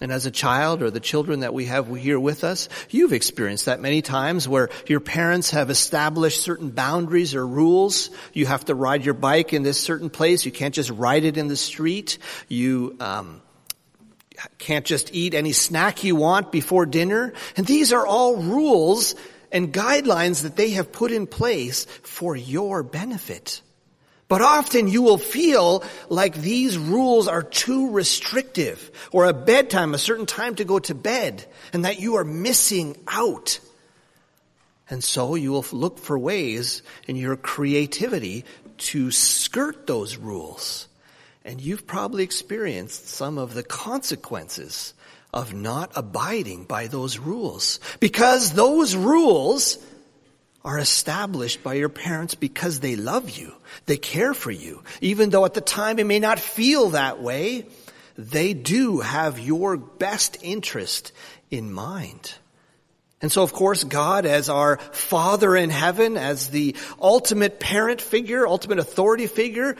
And 0.00 0.10
as 0.10 0.26
a 0.26 0.32
child 0.32 0.82
or 0.82 0.90
the 0.90 0.98
children 0.98 1.40
that 1.40 1.54
we 1.54 1.66
have 1.66 1.94
here 1.96 2.18
with 2.18 2.42
us, 2.42 2.68
you've 2.90 3.12
experienced 3.12 3.66
that 3.66 3.80
many 3.80 4.02
times 4.02 4.48
where 4.48 4.68
your 4.88 4.98
parents 4.98 5.52
have 5.52 5.70
established 5.70 6.40
certain 6.40 6.70
boundaries 6.70 7.36
or 7.36 7.46
rules. 7.46 8.10
You 8.32 8.46
have 8.46 8.64
to 8.64 8.74
ride 8.74 9.04
your 9.04 9.14
bike 9.14 9.52
in 9.52 9.62
this 9.62 9.78
certain 9.80 10.10
place. 10.10 10.44
You 10.44 10.50
can't 10.50 10.74
just 10.74 10.90
ride 10.90 11.24
it 11.24 11.36
in 11.36 11.46
the 11.46 11.56
street. 11.56 12.18
You, 12.48 12.96
um, 12.98 13.42
can't 14.58 14.84
just 14.84 15.14
eat 15.14 15.34
any 15.34 15.52
snack 15.52 16.04
you 16.04 16.16
want 16.16 16.52
before 16.52 16.86
dinner. 16.86 17.32
And 17.56 17.66
these 17.66 17.92
are 17.92 18.06
all 18.06 18.36
rules 18.36 19.14
and 19.50 19.72
guidelines 19.72 20.42
that 20.42 20.56
they 20.56 20.70
have 20.70 20.92
put 20.92 21.12
in 21.12 21.26
place 21.26 21.84
for 21.84 22.34
your 22.34 22.82
benefit. 22.82 23.60
But 24.28 24.40
often 24.40 24.88
you 24.88 25.02
will 25.02 25.18
feel 25.18 25.84
like 26.08 26.34
these 26.34 26.78
rules 26.78 27.28
are 27.28 27.42
too 27.42 27.90
restrictive 27.90 28.90
or 29.12 29.26
a 29.26 29.34
bedtime, 29.34 29.92
a 29.92 29.98
certain 29.98 30.24
time 30.24 30.54
to 30.54 30.64
go 30.64 30.78
to 30.78 30.94
bed 30.94 31.44
and 31.74 31.84
that 31.84 32.00
you 32.00 32.16
are 32.16 32.24
missing 32.24 32.96
out. 33.06 33.60
And 34.88 35.04
so 35.04 35.34
you 35.34 35.52
will 35.52 35.66
look 35.72 35.98
for 35.98 36.18
ways 36.18 36.82
in 37.06 37.16
your 37.16 37.36
creativity 37.36 38.46
to 38.78 39.10
skirt 39.10 39.86
those 39.86 40.16
rules 40.16 40.88
and 41.44 41.60
you've 41.60 41.86
probably 41.86 42.24
experienced 42.24 43.08
some 43.08 43.38
of 43.38 43.54
the 43.54 43.62
consequences 43.62 44.94
of 45.32 45.54
not 45.54 45.90
abiding 45.96 46.64
by 46.64 46.86
those 46.86 47.18
rules. 47.18 47.80
Because 48.00 48.52
those 48.52 48.94
rules 48.94 49.78
are 50.64 50.78
established 50.78 51.62
by 51.62 51.74
your 51.74 51.88
parents 51.88 52.34
because 52.34 52.80
they 52.80 52.96
love 52.96 53.30
you. 53.30 53.52
They 53.86 53.96
care 53.96 54.34
for 54.34 54.50
you. 54.50 54.82
Even 55.00 55.30
though 55.30 55.44
at 55.44 55.54
the 55.54 55.60
time 55.60 55.98
it 55.98 56.06
may 56.06 56.20
not 56.20 56.38
feel 56.38 56.90
that 56.90 57.20
way, 57.20 57.66
they 58.16 58.54
do 58.54 59.00
have 59.00 59.38
your 59.38 59.76
best 59.76 60.38
interest 60.42 61.12
in 61.50 61.72
mind. 61.72 62.34
And 63.20 63.32
so 63.32 63.42
of 63.42 63.52
course 63.52 63.84
God 63.84 64.26
as 64.26 64.48
our 64.48 64.76
Father 64.92 65.56
in 65.56 65.70
heaven, 65.70 66.16
as 66.16 66.48
the 66.48 66.76
ultimate 67.00 67.58
parent 67.58 68.00
figure, 68.00 68.46
ultimate 68.46 68.78
authority 68.78 69.26
figure, 69.26 69.76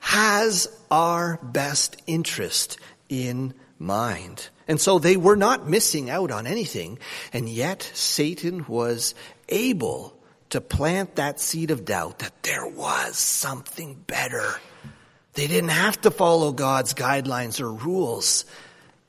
has 0.00 0.68
our 0.90 1.38
best 1.42 2.00
interest 2.06 2.78
in 3.08 3.54
mind. 3.78 4.48
And 4.68 4.80
so 4.80 4.98
they 4.98 5.16
were 5.16 5.36
not 5.36 5.68
missing 5.68 6.10
out 6.10 6.30
on 6.30 6.46
anything, 6.46 6.98
and 7.32 7.48
yet 7.48 7.82
Satan 7.94 8.64
was 8.66 9.14
able 9.48 10.16
to 10.50 10.60
plant 10.60 11.16
that 11.16 11.40
seed 11.40 11.70
of 11.70 11.84
doubt 11.84 12.20
that 12.20 12.42
there 12.42 12.66
was 12.66 13.16
something 13.16 13.94
better. 14.06 14.60
They 15.34 15.46
didn't 15.46 15.70
have 15.70 16.00
to 16.02 16.10
follow 16.10 16.52
God's 16.52 16.94
guidelines 16.94 17.60
or 17.60 17.72
rules. 17.72 18.44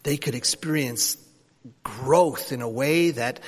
They 0.03 0.17
could 0.17 0.35
experience 0.35 1.17
growth 1.83 2.51
in 2.51 2.61
a 2.61 2.69
way 2.69 3.11
that 3.11 3.39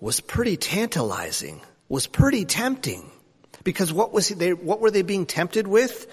was 0.00 0.20
pretty 0.20 0.56
tantalizing, 0.56 1.60
was 1.88 2.06
pretty 2.06 2.44
tempting. 2.44 3.10
Because 3.64 3.92
what 3.92 4.12
was 4.12 4.28
they, 4.28 4.54
what 4.54 4.80
were 4.80 4.90
they 4.90 5.02
being 5.02 5.26
tempted 5.26 5.66
with? 5.66 6.06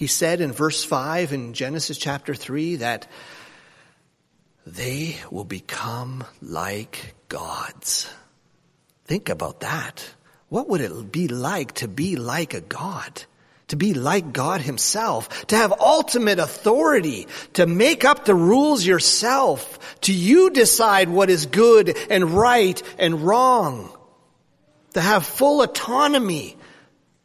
He 0.00 0.06
said 0.06 0.40
in 0.40 0.50
verse 0.50 0.82
5 0.82 1.34
in 1.34 1.52
Genesis 1.52 1.98
chapter 1.98 2.34
3 2.34 2.76
that 2.76 3.06
they 4.66 5.16
will 5.30 5.44
become 5.44 6.24
like 6.40 7.14
gods. 7.28 8.10
Think 9.04 9.28
about 9.28 9.60
that. 9.60 10.02
What 10.48 10.70
would 10.70 10.80
it 10.80 11.12
be 11.12 11.28
like 11.28 11.72
to 11.74 11.86
be 11.86 12.16
like 12.16 12.54
a 12.54 12.62
God? 12.62 13.24
To 13.68 13.76
be 13.76 13.92
like 13.92 14.32
God 14.32 14.62
himself, 14.62 15.46
to 15.48 15.56
have 15.56 15.70
ultimate 15.78 16.38
authority, 16.38 17.26
to 17.52 17.66
make 17.66 18.02
up 18.02 18.24
the 18.24 18.34
rules 18.34 18.86
yourself, 18.86 20.00
to 20.00 20.14
you 20.14 20.48
decide 20.48 21.10
what 21.10 21.28
is 21.28 21.44
good 21.44 21.94
and 22.08 22.30
right 22.30 22.82
and 22.98 23.20
wrong, 23.20 23.94
to 24.94 25.02
have 25.02 25.26
full 25.26 25.60
autonomy 25.60 26.56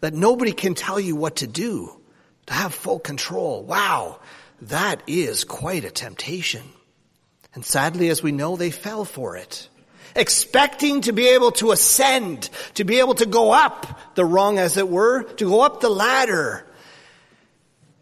that 0.01 0.13
nobody 0.13 0.51
can 0.51 0.74
tell 0.74 1.00
you 1.00 1.15
what 1.15 1.38
to 1.38 1.48
do, 1.48 2.01
to 2.47 2.53
have 2.53 2.73
full 2.73 2.99
control. 2.99 3.63
Wow, 3.63 4.19
that 4.61 5.01
is 5.07 5.43
quite 5.43 5.85
a 5.85 5.91
temptation. 5.91 6.63
And 7.53 7.65
sadly, 7.65 8.09
as 8.09 8.21
we 8.21 8.31
know, 8.31 8.55
they 8.55 8.71
fell 8.71 9.05
for 9.05 9.37
it 9.37 9.69
expecting 10.15 11.01
to 11.01 11.11
be 11.11 11.27
able 11.27 11.51
to 11.51 11.71
ascend, 11.71 12.49
to 12.75 12.83
be 12.83 12.99
able 12.99 13.15
to 13.15 13.25
go 13.25 13.51
up 13.51 14.15
the 14.15 14.25
rung, 14.25 14.57
as 14.57 14.77
it 14.77 14.87
were, 14.87 15.23
to 15.23 15.45
go 15.45 15.61
up 15.61 15.81
the 15.81 15.89
ladder. 15.89 16.65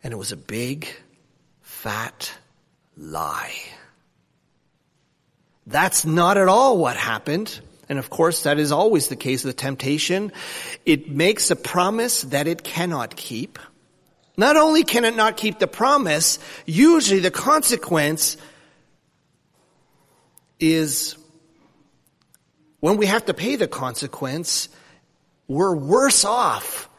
And 0.04 0.14
it 0.14 0.18
was 0.18 0.32
a 0.32 0.38
big, 0.38 0.88
fat 1.62 2.32
lie. 2.96 3.56
That's 5.66 6.06
not 6.06 6.38
at 6.38 6.48
all 6.48 6.78
what 6.78 6.98
happened. 6.98 7.60
And 7.90 8.00
of 8.00 8.10
course, 8.10 8.44
that 8.44 8.60
is 8.60 8.72
always 8.72 9.08
the 9.08 9.16
case 9.16 9.44
with 9.44 9.56
temptation. 9.56 10.32
It 10.86 11.10
makes 11.10 11.52
a 11.52 11.56
promise 11.56 12.22
that 12.24 12.48
it 12.48 12.64
cannot 12.64 13.16
keep. 13.16 13.60
Not 14.36 14.58
only 14.58 14.84
can 14.84 15.06
it 15.06 15.16
not 15.16 15.38
keep 15.38 15.60
the 15.60 15.68
promise, 15.68 16.40
usually 16.66 17.20
the 17.20 17.32
consequence 17.32 18.38
is 20.60 21.16
when 22.80 22.98
we 22.98 23.06
have 23.06 23.26
to 23.26 23.34
pay 23.34 23.56
the 23.56 23.68
consequence, 23.68 24.70
we're 25.48 25.76
worse 25.76 26.26
off 26.26 26.90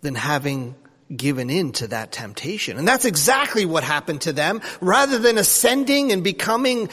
than 0.00 0.14
having 0.14 0.74
given 1.14 1.50
in 1.50 1.72
to 1.72 1.88
that 1.88 2.12
temptation. 2.12 2.78
And 2.78 2.86
that's 2.86 3.04
exactly 3.04 3.66
what 3.66 3.84
happened 3.84 4.22
to 4.22 4.32
them. 4.32 4.60
Rather 4.80 5.18
than 5.18 5.38
ascending 5.38 6.12
and 6.12 6.24
becoming 6.24 6.88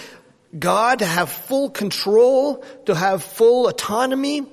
God, 0.58 1.00
to 1.00 1.06
have 1.06 1.30
full 1.30 1.70
control, 1.70 2.64
to 2.86 2.96
have 2.96 3.24
full 3.24 3.68
autonomy, 3.68 4.46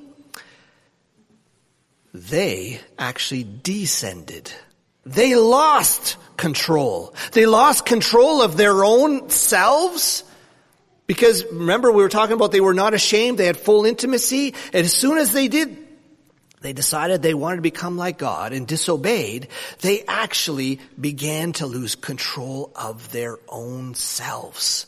they 2.12 2.80
actually 2.98 3.44
descended. 3.44 4.52
They 5.06 5.34
lost 5.36 6.16
control. 6.36 7.14
They 7.32 7.46
lost 7.46 7.86
control 7.86 8.42
of 8.42 8.56
their 8.56 8.84
own 8.84 9.30
selves 9.30 10.24
because 11.06 11.44
remember 11.44 11.92
we 11.92 12.02
were 12.02 12.08
talking 12.08 12.34
about 12.34 12.50
they 12.50 12.60
were 12.60 12.74
not 12.74 12.94
ashamed, 12.94 13.38
they 13.38 13.46
had 13.46 13.58
full 13.58 13.84
intimacy, 13.84 14.54
and 14.72 14.86
as 14.86 14.92
soon 14.92 15.18
as 15.18 15.32
they 15.32 15.48
did, 15.48 15.76
they 16.62 16.72
decided 16.72 17.20
they 17.20 17.34
wanted 17.34 17.56
to 17.56 17.62
become 17.62 17.98
like 17.98 18.16
God 18.16 18.54
and 18.54 18.66
disobeyed, 18.66 19.48
they 19.82 20.02
actually 20.08 20.80
began 20.98 21.52
to 21.54 21.66
lose 21.66 21.94
control 21.94 22.72
of 22.74 23.12
their 23.12 23.36
own 23.50 23.94
selves. 23.94 24.86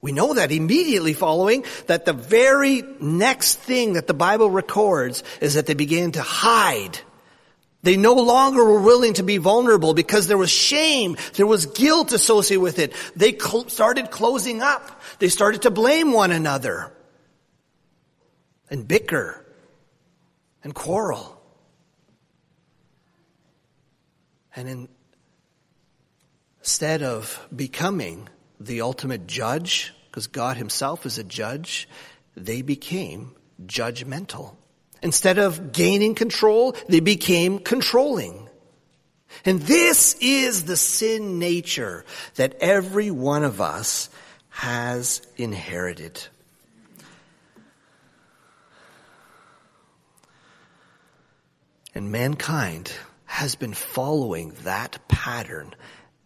We 0.00 0.12
know 0.12 0.34
that 0.34 0.52
immediately 0.52 1.12
following 1.12 1.64
that 1.86 2.06
the 2.06 2.12
very 2.14 2.82
next 2.98 3.56
thing 3.56 3.94
that 3.94 4.06
the 4.06 4.14
Bible 4.14 4.48
records 4.48 5.22
is 5.42 5.54
that 5.54 5.66
they 5.66 5.74
began 5.74 6.12
to 6.12 6.22
hide. 6.22 6.98
They 7.82 7.96
no 7.96 8.14
longer 8.14 8.64
were 8.64 8.80
willing 8.80 9.14
to 9.14 9.22
be 9.22 9.38
vulnerable 9.38 9.94
because 9.94 10.26
there 10.26 10.38
was 10.38 10.50
shame, 10.50 11.16
there 11.34 11.46
was 11.46 11.66
guilt 11.66 12.12
associated 12.12 12.60
with 12.60 12.78
it. 12.78 12.92
They 13.14 13.38
cl- 13.38 13.68
started 13.68 14.10
closing 14.10 14.62
up. 14.62 15.00
They 15.20 15.28
started 15.28 15.62
to 15.62 15.70
blame 15.70 16.12
one 16.12 16.32
another 16.32 16.92
and 18.68 18.86
bicker 18.86 19.44
and 20.64 20.74
quarrel. 20.74 21.40
And 24.56 24.68
in, 24.68 24.88
instead 26.58 27.02
of 27.04 27.46
becoming 27.54 28.28
the 28.58 28.80
ultimate 28.80 29.28
judge, 29.28 29.94
because 30.10 30.26
God 30.26 30.56
Himself 30.56 31.06
is 31.06 31.16
a 31.18 31.24
judge, 31.24 31.88
they 32.36 32.62
became 32.62 33.36
judgmental. 33.66 34.56
Instead 35.02 35.38
of 35.38 35.72
gaining 35.72 36.14
control, 36.14 36.74
they 36.88 37.00
became 37.00 37.58
controlling. 37.58 38.48
And 39.44 39.60
this 39.60 40.16
is 40.20 40.64
the 40.64 40.76
sin 40.76 41.38
nature 41.38 42.04
that 42.34 42.56
every 42.60 43.10
one 43.10 43.44
of 43.44 43.60
us 43.60 44.10
has 44.48 45.22
inherited. 45.36 46.20
And 51.94 52.10
mankind 52.10 52.92
has 53.24 53.54
been 53.54 53.74
following 53.74 54.52
that 54.64 54.98
pattern 55.08 55.74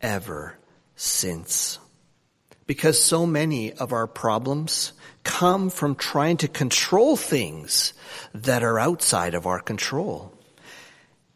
ever 0.00 0.56
since. 0.96 1.78
Because 2.66 3.03
so 3.03 3.27
many 3.27 3.72
of 3.72 3.92
our 3.92 4.07
problems 4.07 4.92
come 5.25 5.70
from 5.70 5.94
trying 5.94 6.38
to 6.38 6.48
control 6.48 7.16
things 7.16 7.92
that 8.35 8.62
are 8.62 8.79
outside 8.79 9.35
of 9.35 9.46
our 9.46 9.61
control. 9.61 10.33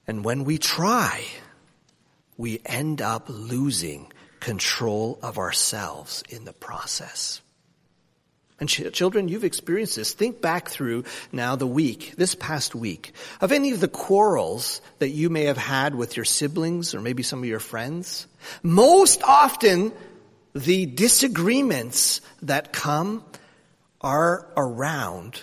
And 0.07 0.25
when 0.25 0.45
we 0.45 0.59
try, 0.59 1.25
we 2.37 2.61
end 2.65 3.03
up 3.03 3.27
losing 3.29 4.13
control 4.41 5.19
of 5.23 5.39
ourselves 5.39 6.23
in 6.29 6.45
the 6.45 6.53
process. 6.53 7.41
And 8.59 8.69
ch- 8.69 8.93
children, 8.93 9.29
you've 9.29 9.45
experienced 9.45 9.97
this. 9.97 10.15
Think 10.15 10.41
back 10.41 10.69
through 10.69 11.05
now 11.31 11.57
the 11.57 11.67
week, 11.67 12.15
this 12.17 12.35
past 12.35 12.75
week, 12.75 13.13
of 13.41 13.53
any 13.53 13.73
of 13.73 13.81
the 13.81 13.89
quarrels 13.89 14.81
that 14.99 15.11
you 15.11 15.29
may 15.29 15.45
have 15.45 15.59
had 15.59 15.95
with 15.95 16.17
your 16.17 16.25
siblings 16.25 16.95
or 16.95 17.01
maybe 17.01 17.23
some 17.23 17.41
of 17.41 17.45
your 17.49 17.61
friends. 17.61 18.27
Most 18.63 19.23
often, 19.23 19.93
the 20.57 20.87
disagreements 20.87 22.23
that 22.43 22.73
come 22.73 23.23
are 24.01 24.49
around 24.57 25.43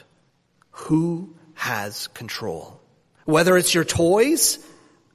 who 0.71 1.35
has 1.53 2.07
control. 2.07 2.81
Whether 3.25 3.55
it's 3.55 3.73
your 3.73 3.83
toys, 3.83 4.57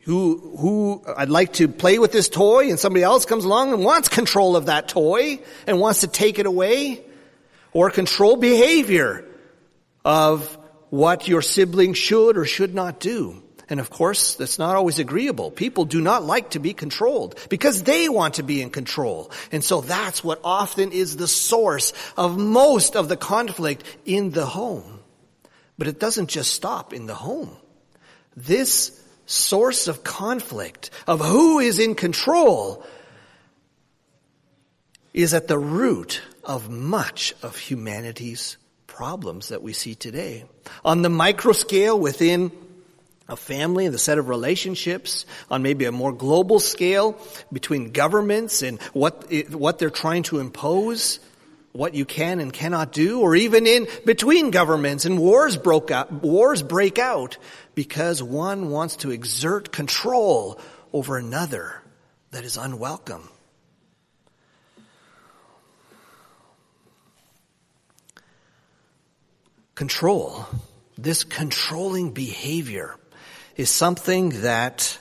who, 0.02 0.56
who, 0.56 1.02
I'd 1.16 1.30
like 1.30 1.54
to 1.54 1.66
play 1.66 1.98
with 1.98 2.12
this 2.12 2.28
toy 2.28 2.70
and 2.70 2.78
somebody 2.78 3.02
else 3.02 3.26
comes 3.26 3.44
along 3.44 3.72
and 3.72 3.84
wants 3.84 4.08
control 4.08 4.54
of 4.56 4.66
that 4.66 4.88
toy 4.88 5.40
and 5.66 5.80
wants 5.80 6.00
to 6.00 6.06
take 6.06 6.38
it 6.38 6.46
away 6.46 7.04
or 7.72 7.90
control 7.90 8.36
behavior 8.36 9.24
of 10.04 10.56
what 10.90 11.26
your 11.26 11.42
sibling 11.42 11.92
should 11.92 12.38
or 12.38 12.44
should 12.44 12.74
not 12.74 13.00
do. 13.00 13.42
And 13.70 13.80
of 13.80 13.90
course, 13.90 14.34
that's 14.34 14.58
not 14.58 14.76
always 14.76 14.98
agreeable. 14.98 15.50
People 15.50 15.84
do 15.84 16.00
not 16.00 16.24
like 16.24 16.50
to 16.50 16.58
be 16.58 16.72
controlled 16.72 17.38
because 17.50 17.82
they 17.82 18.08
want 18.08 18.34
to 18.34 18.42
be 18.42 18.62
in 18.62 18.70
control. 18.70 19.30
And 19.52 19.62
so 19.62 19.82
that's 19.82 20.24
what 20.24 20.40
often 20.42 20.92
is 20.92 21.16
the 21.16 21.28
source 21.28 21.92
of 22.16 22.38
most 22.38 22.96
of 22.96 23.08
the 23.08 23.16
conflict 23.16 23.84
in 24.06 24.30
the 24.30 24.46
home. 24.46 25.00
But 25.76 25.86
it 25.86 26.00
doesn't 26.00 26.28
just 26.28 26.54
stop 26.54 26.92
in 26.92 27.06
the 27.06 27.14
home. 27.14 27.56
This 28.36 28.98
source 29.26 29.88
of 29.88 30.02
conflict, 30.02 30.90
of 31.06 31.20
who 31.20 31.58
is 31.58 31.78
in 31.78 31.94
control, 31.94 32.86
is 35.12 35.34
at 35.34 35.48
the 35.48 35.58
root 35.58 36.22
of 36.42 36.70
much 36.70 37.34
of 37.42 37.56
humanity's 37.56 38.56
problems 38.86 39.48
that 39.48 39.62
we 39.62 39.74
see 39.74 39.94
today. 39.94 40.44
On 40.84 41.02
the 41.02 41.10
micro 41.10 41.52
scale 41.52 41.98
within 41.98 42.50
a 43.28 43.36
family 43.36 43.84
and 43.84 43.94
the 43.94 43.98
set 43.98 44.16
of 44.16 44.28
relationships 44.28 45.26
on 45.50 45.62
maybe 45.62 45.84
a 45.84 45.92
more 45.92 46.12
global 46.12 46.58
scale 46.58 47.18
between 47.52 47.92
governments 47.92 48.62
and 48.62 48.80
what, 48.94 49.30
what 49.50 49.78
they're 49.78 49.90
trying 49.90 50.22
to 50.22 50.38
impose, 50.38 51.20
what 51.72 51.94
you 51.94 52.06
can 52.06 52.40
and 52.40 52.52
cannot 52.52 52.90
do, 52.90 53.20
or 53.20 53.36
even 53.36 53.66
in 53.66 53.86
between 54.06 54.50
governments 54.50 55.04
and 55.04 55.18
wars 55.18 55.58
broke 55.58 55.90
out, 55.90 56.10
wars 56.10 56.62
break 56.62 56.98
out 56.98 57.36
because 57.74 58.22
one 58.22 58.70
wants 58.70 58.96
to 58.96 59.10
exert 59.10 59.70
control 59.72 60.58
over 60.94 61.18
another 61.18 61.82
that 62.30 62.44
is 62.44 62.56
unwelcome. 62.56 63.28
Control, 69.74 70.46
this 70.96 71.22
controlling 71.22 72.12
behavior 72.12 72.96
is 73.58 73.68
something 73.68 74.42
that 74.42 74.98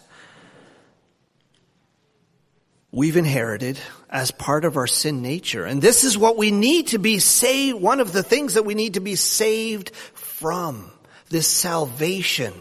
we've 2.92 3.16
inherited 3.16 3.80
as 4.10 4.32
part 4.32 4.66
of 4.66 4.78
our 4.78 4.88
sin 4.88 5.22
nature. 5.22 5.64
And 5.64 5.80
this 5.80 6.04
is 6.04 6.18
what 6.18 6.38
we 6.38 6.50
need 6.50 6.88
to 6.88 6.98
be 6.98 7.20
saved, 7.20 7.80
one 7.80 8.00
of 8.00 8.12
the 8.12 8.24
things 8.24 8.56
that 8.56 8.64
we 8.64 8.74
need 8.74 8.96
to 8.96 9.00
be 9.00 9.16
saved 9.16 9.92
from. 10.16 10.92
This 11.30 11.48
salvation. 11.48 12.54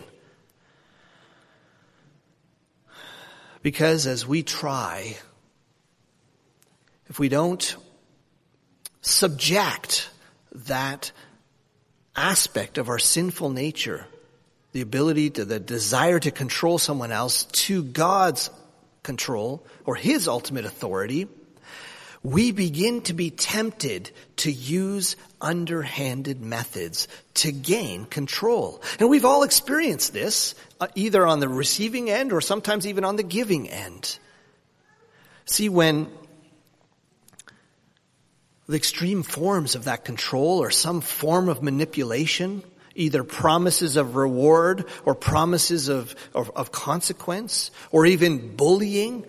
Because 3.63 4.07
as 4.07 4.27
we 4.27 4.43
try, 4.43 5.17
if 7.07 7.19
we 7.19 7.29
don't 7.29 7.77
subject 9.01 10.11
that 10.53 11.13
aspect 12.17 12.77
of 12.77 12.89
our 12.89 12.99
sinful 12.99 13.51
nature, 13.51 14.07
the 14.77 14.83
ability 14.83 15.31
to, 15.31 15.47
the 15.47 15.59
desire 15.59 16.21
to 16.21 16.31
control 16.31 16.77
someone 16.77 17.11
else 17.11 17.45
to 17.45 17.83
God's 17.83 18.51
control 19.03 19.65
or 19.87 19.95
His 19.95 20.29
ultimate 20.29 20.67
authority, 20.67 21.29
we 22.23 22.53
begin 22.53 23.01
to 23.05 23.15
be 23.15 23.31
tempted 23.31 24.11
to 24.37 24.53
use 24.53 25.17
underhanded 25.41 26.43
methods 26.43 27.09
to 27.33 27.53
gain 27.53 28.05
control. 28.05 28.83
And 29.01 29.09
we've 29.09 29.25
all 29.25 29.45
experienced 29.45 30.13
this, 30.13 30.55
uh, 30.79 30.89
either 30.95 31.27
on 31.27 31.41
the 31.41 31.49
receiving 31.49 32.11
end 32.11 32.31
or 32.31 32.43
sometimes 32.43 32.87
even 32.87 33.03
on 33.03 33.17
the 33.17 33.23
giving 33.23 33.71
end. 33.71 34.19
See, 35.47 35.71
when 35.71 36.07
the 38.69 38.77
extreme 38.77 39.23
forms 39.23 39.75
of 39.75 39.85
that 39.85 40.05
control 40.05 40.63
or 40.63 40.71
some 40.71 41.01
form 41.01 41.49
of 41.49 41.63
manipulation, 41.63 42.63
either 42.97 43.23
promises 43.25 43.97
of 43.97 44.17
reward 44.17 44.87
or 45.05 45.15
promises 45.15 45.89
of, 45.89 46.15
of, 46.35 46.51
of 46.57 46.73
consequence 46.73 47.71
or 47.93 48.07
even 48.07 48.57
bullying 48.57 49.27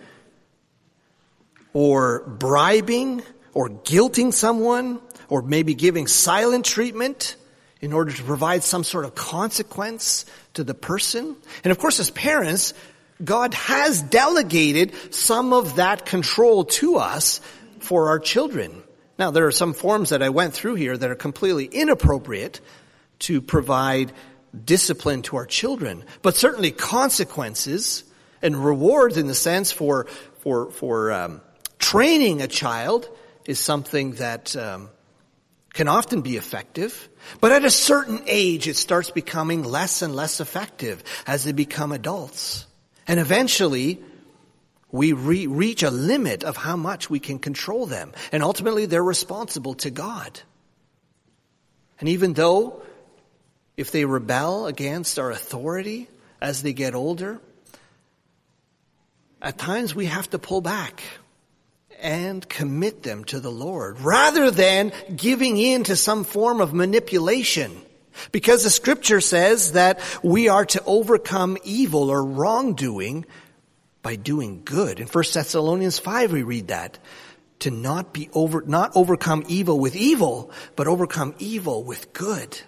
or 1.72 2.26
bribing 2.26 3.22
or 3.54 3.68
guilting 3.68 4.32
someone 4.32 5.00
or 5.28 5.42
maybe 5.42 5.74
giving 5.74 6.06
silent 6.06 6.64
treatment 6.64 7.36
in 7.80 7.92
order 7.92 8.12
to 8.12 8.22
provide 8.24 8.64
some 8.64 8.82
sort 8.82 9.04
of 9.04 9.14
consequence 9.14 10.24
to 10.54 10.64
the 10.64 10.74
person. 10.74 11.36
And 11.62 11.70
of 11.70 11.78
course, 11.78 12.00
as 12.00 12.10
parents, 12.10 12.74
God 13.22 13.54
has 13.54 14.02
delegated 14.02 14.92
some 15.14 15.52
of 15.52 15.76
that 15.76 16.06
control 16.06 16.64
to 16.64 16.96
us 16.96 17.40
for 17.80 18.08
our 18.08 18.18
children. 18.18 18.82
Now, 19.18 19.30
there 19.30 19.46
are 19.46 19.52
some 19.52 19.74
forms 19.74 20.10
that 20.10 20.22
I 20.22 20.28
went 20.28 20.54
through 20.54 20.76
here 20.76 20.96
that 20.96 21.10
are 21.10 21.16
completely 21.16 21.64
inappropriate 21.64 22.60
to 23.20 23.40
provide 23.40 24.12
discipline 24.64 25.22
to 25.22 25.36
our 25.36 25.46
children, 25.46 26.04
but 26.22 26.36
certainly 26.36 26.70
consequences 26.70 28.04
and 28.42 28.56
rewards 28.56 29.16
in 29.16 29.26
the 29.26 29.34
sense 29.34 29.72
for 29.72 30.06
for 30.40 30.70
for 30.70 31.12
um, 31.12 31.40
training 31.78 32.42
a 32.42 32.46
child 32.46 33.08
is 33.44 33.58
something 33.58 34.12
that 34.12 34.54
um, 34.56 34.90
can 35.72 35.88
often 35.88 36.22
be 36.22 36.36
effective, 36.36 37.08
but 37.40 37.52
at 37.52 37.64
a 37.64 37.70
certain 37.70 38.22
age, 38.26 38.68
it 38.68 38.76
starts 38.76 39.10
becoming 39.10 39.64
less 39.64 40.02
and 40.02 40.14
less 40.14 40.40
effective 40.40 41.02
as 41.26 41.44
they 41.44 41.52
become 41.52 41.92
adults, 41.92 42.66
and 43.06 43.20
eventually. 43.20 44.02
We 44.90 45.12
re- 45.12 45.46
reach 45.46 45.82
a 45.82 45.90
limit 45.90 46.44
of 46.44 46.56
how 46.56 46.74
much 46.74 47.10
we 47.10 47.20
can 47.20 47.38
control 47.38 47.84
them. 47.84 48.14
And 48.32 48.42
ultimately, 48.42 48.86
they're 48.86 49.04
responsible 49.04 49.74
to 49.74 49.90
God. 49.90 50.40
And 52.00 52.08
even 52.08 52.32
though 52.32 52.82
if 53.78 53.92
they 53.92 54.04
rebel 54.04 54.66
against 54.66 55.20
our 55.20 55.30
authority 55.30 56.08
as 56.40 56.62
they 56.62 56.72
get 56.72 56.96
older, 56.96 57.40
at 59.40 59.56
times 59.56 59.94
we 59.94 60.06
have 60.06 60.28
to 60.28 60.38
pull 60.38 60.60
back 60.60 61.00
and 62.00 62.46
commit 62.48 63.04
them 63.04 63.22
to 63.22 63.38
the 63.38 63.52
Lord 63.52 64.00
rather 64.00 64.50
than 64.50 64.92
giving 65.14 65.56
in 65.56 65.84
to 65.84 65.94
some 65.94 66.24
form 66.24 66.60
of 66.60 66.74
manipulation. 66.74 67.80
Because 68.32 68.64
the 68.64 68.70
scripture 68.70 69.20
says 69.20 69.72
that 69.72 70.00
we 70.24 70.48
are 70.48 70.64
to 70.66 70.82
overcome 70.84 71.56
evil 71.62 72.10
or 72.10 72.24
wrongdoing 72.24 73.26
by 74.02 74.16
doing 74.16 74.62
good. 74.64 74.98
In 74.98 75.06
1 75.06 75.24
Thessalonians 75.32 76.00
5 76.00 76.32
we 76.32 76.42
read 76.42 76.68
that. 76.68 76.98
To 77.60 77.70
not 77.70 78.12
be 78.12 78.28
over, 78.32 78.62
not 78.66 78.92
overcome 78.96 79.44
evil 79.46 79.78
with 79.78 79.94
evil, 79.94 80.50
but 80.74 80.88
overcome 80.88 81.36
evil 81.38 81.84
with 81.84 82.12
good. 82.12 82.60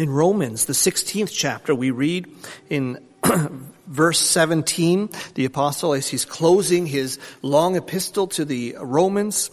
In 0.00 0.08
Romans, 0.08 0.64
the 0.64 0.72
16th 0.72 1.28
chapter, 1.30 1.74
we 1.74 1.90
read 1.90 2.26
in 2.70 3.06
verse 3.86 4.18
17, 4.18 5.10
the 5.34 5.44
apostle, 5.44 5.92
as 5.92 6.08
he's 6.08 6.24
closing 6.24 6.86
his 6.86 7.18
long 7.42 7.76
epistle 7.76 8.26
to 8.28 8.46
the 8.46 8.76
Romans, 8.80 9.50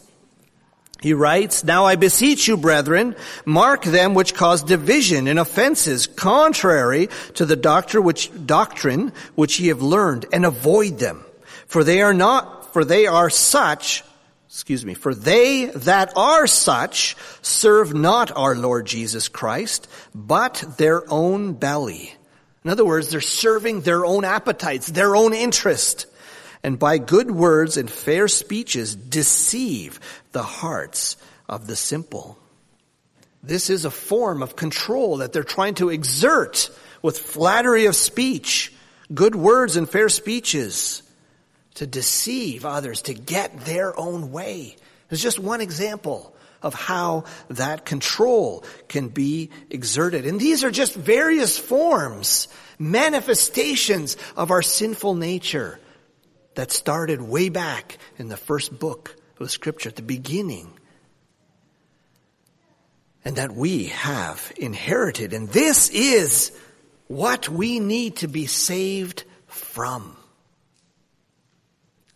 he 1.01 1.11
writes, 1.11 1.65
Now 1.65 1.83
I 1.83 1.97
beseech 1.97 2.47
you, 2.47 2.55
brethren, 2.55 3.17
mark 3.43 3.83
them 3.83 4.13
which 4.13 4.35
cause 4.35 4.63
division 4.63 5.27
and 5.27 5.37
offenses 5.37 6.07
contrary 6.07 7.09
to 7.33 7.45
the 7.45 7.57
doctrine 7.57 8.05
which, 8.05 8.31
doctrine 8.45 9.11
which 9.35 9.59
ye 9.59 9.67
have 9.67 9.81
learned, 9.81 10.27
and 10.31 10.45
avoid 10.45 10.97
them. 10.97 11.25
For 11.65 11.83
they 11.83 12.01
are 12.01 12.13
not, 12.13 12.71
for 12.71 12.85
they 12.85 13.05
are 13.05 13.29
such 13.29 14.01
excuse 14.47 14.85
me, 14.85 14.93
for 14.93 15.13
they 15.13 15.65
that 15.65 16.13
are 16.15 16.47
such 16.47 17.15
serve 17.41 17.93
not 17.93 18.31
our 18.35 18.55
Lord 18.55 18.85
Jesus 18.85 19.27
Christ, 19.27 19.87
but 20.15 20.63
their 20.77 21.03
own 21.11 21.53
belly. 21.53 22.13
In 22.63 22.71
other 22.71 22.85
words, 22.85 23.09
they're 23.09 23.21
serving 23.21 23.81
their 23.81 24.05
own 24.05 24.23
appetites, 24.25 24.87
their 24.87 25.15
own 25.15 25.33
interest, 25.33 26.05
and 26.63 26.79
by 26.79 26.97
good 26.97 27.29
words 27.29 27.77
and 27.77 27.89
fair 27.89 28.27
speeches 28.27 28.95
deceive 28.95 29.99
the 30.31 30.43
hearts 30.43 31.17
of 31.47 31.67
the 31.67 31.75
simple. 31.75 32.37
This 33.43 33.69
is 33.69 33.85
a 33.85 33.91
form 33.91 34.41
of 34.41 34.55
control 34.55 35.17
that 35.17 35.33
they're 35.33 35.43
trying 35.43 35.75
to 35.75 35.89
exert 35.89 36.69
with 37.01 37.19
flattery 37.19 37.85
of 37.85 37.95
speech, 37.95 38.73
good 39.13 39.35
words 39.35 39.75
and 39.75 39.89
fair 39.89 40.09
speeches 40.09 41.03
to 41.77 41.87
deceive 41.87 42.65
others, 42.65 43.03
to 43.03 43.13
get 43.13 43.61
their 43.61 43.97
own 43.99 44.31
way. 44.31 44.75
It's 45.11 45.21
just 45.21 45.39
one 45.39 45.61
example 45.61 46.35
of 46.63 46.73
how 46.73 47.25
that 47.49 47.85
control 47.85 48.63
can 48.87 49.09
be 49.09 49.51
exerted. 49.69 50.25
And 50.25 50.39
these 50.39 50.63
are 50.63 50.71
just 50.71 50.95
various 50.95 51.57
forms, 51.57 52.47
manifestations 52.79 54.17
of 54.35 54.49
our 54.49 54.63
sinful 54.63 55.13
nature 55.13 55.79
that 56.55 56.71
started 56.71 57.21
way 57.21 57.49
back 57.49 57.99
in 58.17 58.27
the 58.27 58.37
first 58.37 58.77
book 58.79 59.15
of 59.33 59.45
the 59.45 59.49
scripture 59.49 59.89
at 59.89 59.95
the 59.95 60.01
beginning. 60.01 60.71
And 63.23 63.35
that 63.35 63.51
we 63.51 63.85
have 63.85 64.51
inherited. 64.57 65.33
And 65.33 65.47
this 65.49 65.89
is 65.89 66.57
what 67.07 67.49
we 67.49 67.79
need 67.79 68.17
to 68.17 68.27
be 68.27 68.47
saved 68.47 69.25
from. 69.45 70.16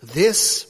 This 0.01 0.67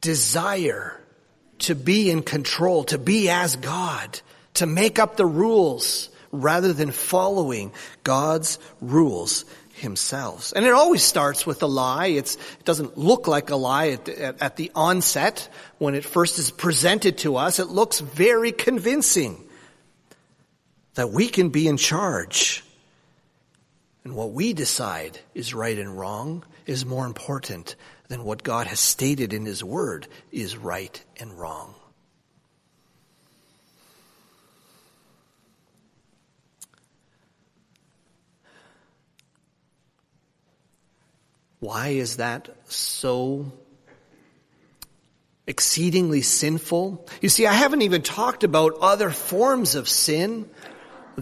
desire 0.00 1.00
to 1.60 1.74
be 1.74 2.10
in 2.10 2.22
control, 2.22 2.84
to 2.84 2.98
be 2.98 3.28
as 3.28 3.56
God, 3.56 4.20
to 4.54 4.66
make 4.66 4.98
up 4.98 5.16
the 5.16 5.26
rules 5.26 6.08
rather 6.32 6.72
than 6.72 6.90
following 6.90 7.72
God's 8.04 8.58
rules 8.80 9.44
himself. 9.74 10.52
And 10.54 10.64
it 10.64 10.72
always 10.72 11.02
starts 11.02 11.46
with 11.46 11.62
a 11.62 11.66
lie. 11.66 12.08
It's, 12.08 12.36
it 12.36 12.64
doesn't 12.64 12.98
look 12.98 13.26
like 13.26 13.50
a 13.50 13.56
lie 13.56 13.88
at, 13.90 14.08
at, 14.08 14.42
at 14.42 14.56
the 14.56 14.70
onset 14.74 15.48
when 15.78 15.94
it 15.94 16.04
first 16.04 16.38
is 16.38 16.50
presented 16.50 17.18
to 17.18 17.36
us. 17.36 17.58
It 17.58 17.68
looks 17.68 18.00
very 18.00 18.52
convincing 18.52 19.42
that 20.94 21.10
we 21.10 21.28
can 21.28 21.48
be 21.48 21.66
in 21.66 21.76
charge 21.76 22.62
and 24.04 24.14
what 24.14 24.32
we 24.32 24.52
decide 24.52 25.18
is 25.34 25.52
right 25.52 25.78
and 25.78 25.98
wrong 25.98 26.44
is 26.66 26.86
more 26.86 27.06
important 27.06 27.76
than 28.08 28.24
what 28.24 28.42
God 28.42 28.66
has 28.66 28.80
stated 28.80 29.32
in 29.32 29.44
His 29.44 29.62
Word 29.62 30.08
is 30.32 30.56
right 30.56 31.02
and 31.18 31.38
wrong. 31.38 31.74
Why 41.60 41.88
is 41.88 42.16
that 42.16 42.48
so 42.68 43.52
exceedingly 45.46 46.22
sinful? 46.22 47.06
You 47.20 47.28
see, 47.28 47.46
I 47.46 47.52
haven't 47.52 47.82
even 47.82 48.00
talked 48.00 48.44
about 48.44 48.78
other 48.80 49.10
forms 49.10 49.74
of 49.74 49.86
sin 49.86 50.48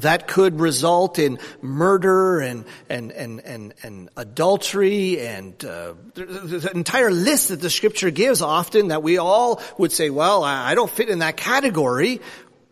that 0.02 0.26
could 0.28 0.60
result 0.60 1.18
in 1.18 1.38
murder 1.62 2.40
and 2.40 2.64
and 2.88 3.12
and 3.12 3.40
and, 3.40 3.74
and 3.82 4.10
adultery 4.16 5.20
and 5.20 5.64
uh, 5.64 5.94
an 6.16 6.76
entire 6.76 7.10
list 7.10 7.48
that 7.48 7.60
the 7.60 7.70
scripture 7.70 8.10
gives 8.10 8.42
often 8.42 8.88
that 8.88 9.02
we 9.02 9.18
all 9.18 9.60
would 9.78 9.92
say 9.92 10.10
well 10.10 10.44
I 10.44 10.74
don't 10.74 10.90
fit 10.90 11.08
in 11.08 11.20
that 11.20 11.36
category 11.36 12.20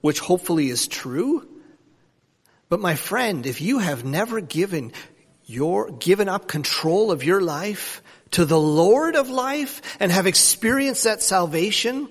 which 0.01 0.21
hopefully 0.21 0.69
is 0.69 0.87
true. 0.87 1.49
But 2.69 2.81
my 2.81 2.95
friend, 2.95 3.45
if 3.45 3.61
you 3.61 3.79
have 3.79 4.05
never 4.05 4.41
given 4.41 4.93
your, 5.47 5.91
given 5.91 6.29
up 6.29 6.47
control 6.49 7.11
of 7.11 7.25
your 7.25 7.41
life 7.41 8.03
to 8.33 8.45
the 8.45 8.59
Lord 8.59 9.17
of 9.17 9.31
life 9.31 9.83
and 10.01 10.11
have 10.11 10.27
experienced 10.27 11.05
that 11.05 11.23
salvation, 11.23 12.09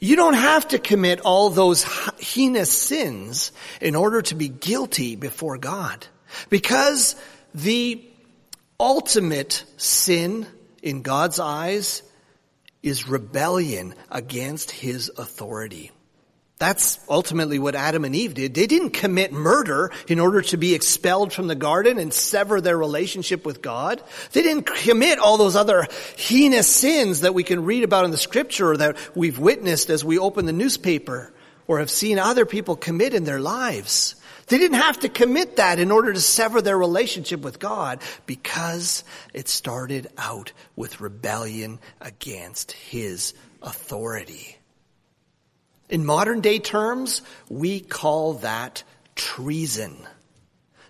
you 0.00 0.16
don't 0.16 0.34
have 0.34 0.68
to 0.68 0.78
commit 0.78 1.20
all 1.20 1.50
those 1.50 1.84
heinous 2.18 2.70
sins 2.70 3.52
in 3.80 3.94
order 3.94 4.22
to 4.22 4.34
be 4.34 4.48
guilty 4.48 5.16
before 5.16 5.58
God. 5.58 6.06
Because 6.50 7.16
the 7.54 8.04
ultimate 8.78 9.64
sin 9.76 10.46
in 10.82 11.02
God's 11.02 11.40
eyes 11.40 12.02
is 12.82 13.08
rebellion 13.08 13.94
against 14.10 14.70
His 14.70 15.10
authority. 15.16 15.90
That's 16.58 16.98
ultimately 17.06 17.58
what 17.58 17.74
Adam 17.74 18.06
and 18.06 18.16
Eve 18.16 18.32
did. 18.32 18.54
They 18.54 18.66
didn't 18.66 18.90
commit 18.90 19.30
murder 19.30 19.90
in 20.08 20.18
order 20.18 20.40
to 20.40 20.56
be 20.56 20.74
expelled 20.74 21.30
from 21.30 21.48
the 21.48 21.54
garden 21.54 21.98
and 21.98 22.14
sever 22.14 22.62
their 22.62 22.78
relationship 22.78 23.44
with 23.44 23.60
God. 23.60 24.02
They 24.32 24.42
didn't 24.42 24.64
commit 24.64 25.18
all 25.18 25.36
those 25.36 25.54
other 25.54 25.86
heinous 26.16 26.66
sins 26.66 27.20
that 27.20 27.34
we 27.34 27.44
can 27.44 27.66
read 27.66 27.84
about 27.84 28.06
in 28.06 28.10
the 28.10 28.16
scripture 28.16 28.70
or 28.70 28.76
that 28.78 28.96
we've 29.14 29.38
witnessed 29.38 29.90
as 29.90 30.02
we 30.02 30.18
open 30.18 30.46
the 30.46 30.52
newspaper 30.54 31.30
or 31.66 31.80
have 31.80 31.90
seen 31.90 32.18
other 32.18 32.46
people 32.46 32.74
commit 32.74 33.12
in 33.12 33.24
their 33.24 33.40
lives. 33.40 34.14
They 34.46 34.56
didn't 34.56 34.80
have 34.80 35.00
to 35.00 35.10
commit 35.10 35.56
that 35.56 35.78
in 35.78 35.90
order 35.90 36.12
to 36.12 36.20
sever 36.20 36.62
their 36.62 36.78
relationship 36.78 37.42
with 37.42 37.58
God 37.58 38.00
because 38.24 39.04
it 39.34 39.48
started 39.48 40.06
out 40.16 40.52
with 40.74 41.02
rebellion 41.02 41.80
against 42.00 42.72
His 42.72 43.34
authority. 43.60 44.55
In 45.88 46.04
modern 46.04 46.40
day 46.40 46.58
terms, 46.58 47.22
we 47.48 47.80
call 47.80 48.34
that 48.34 48.82
treason. 49.14 49.96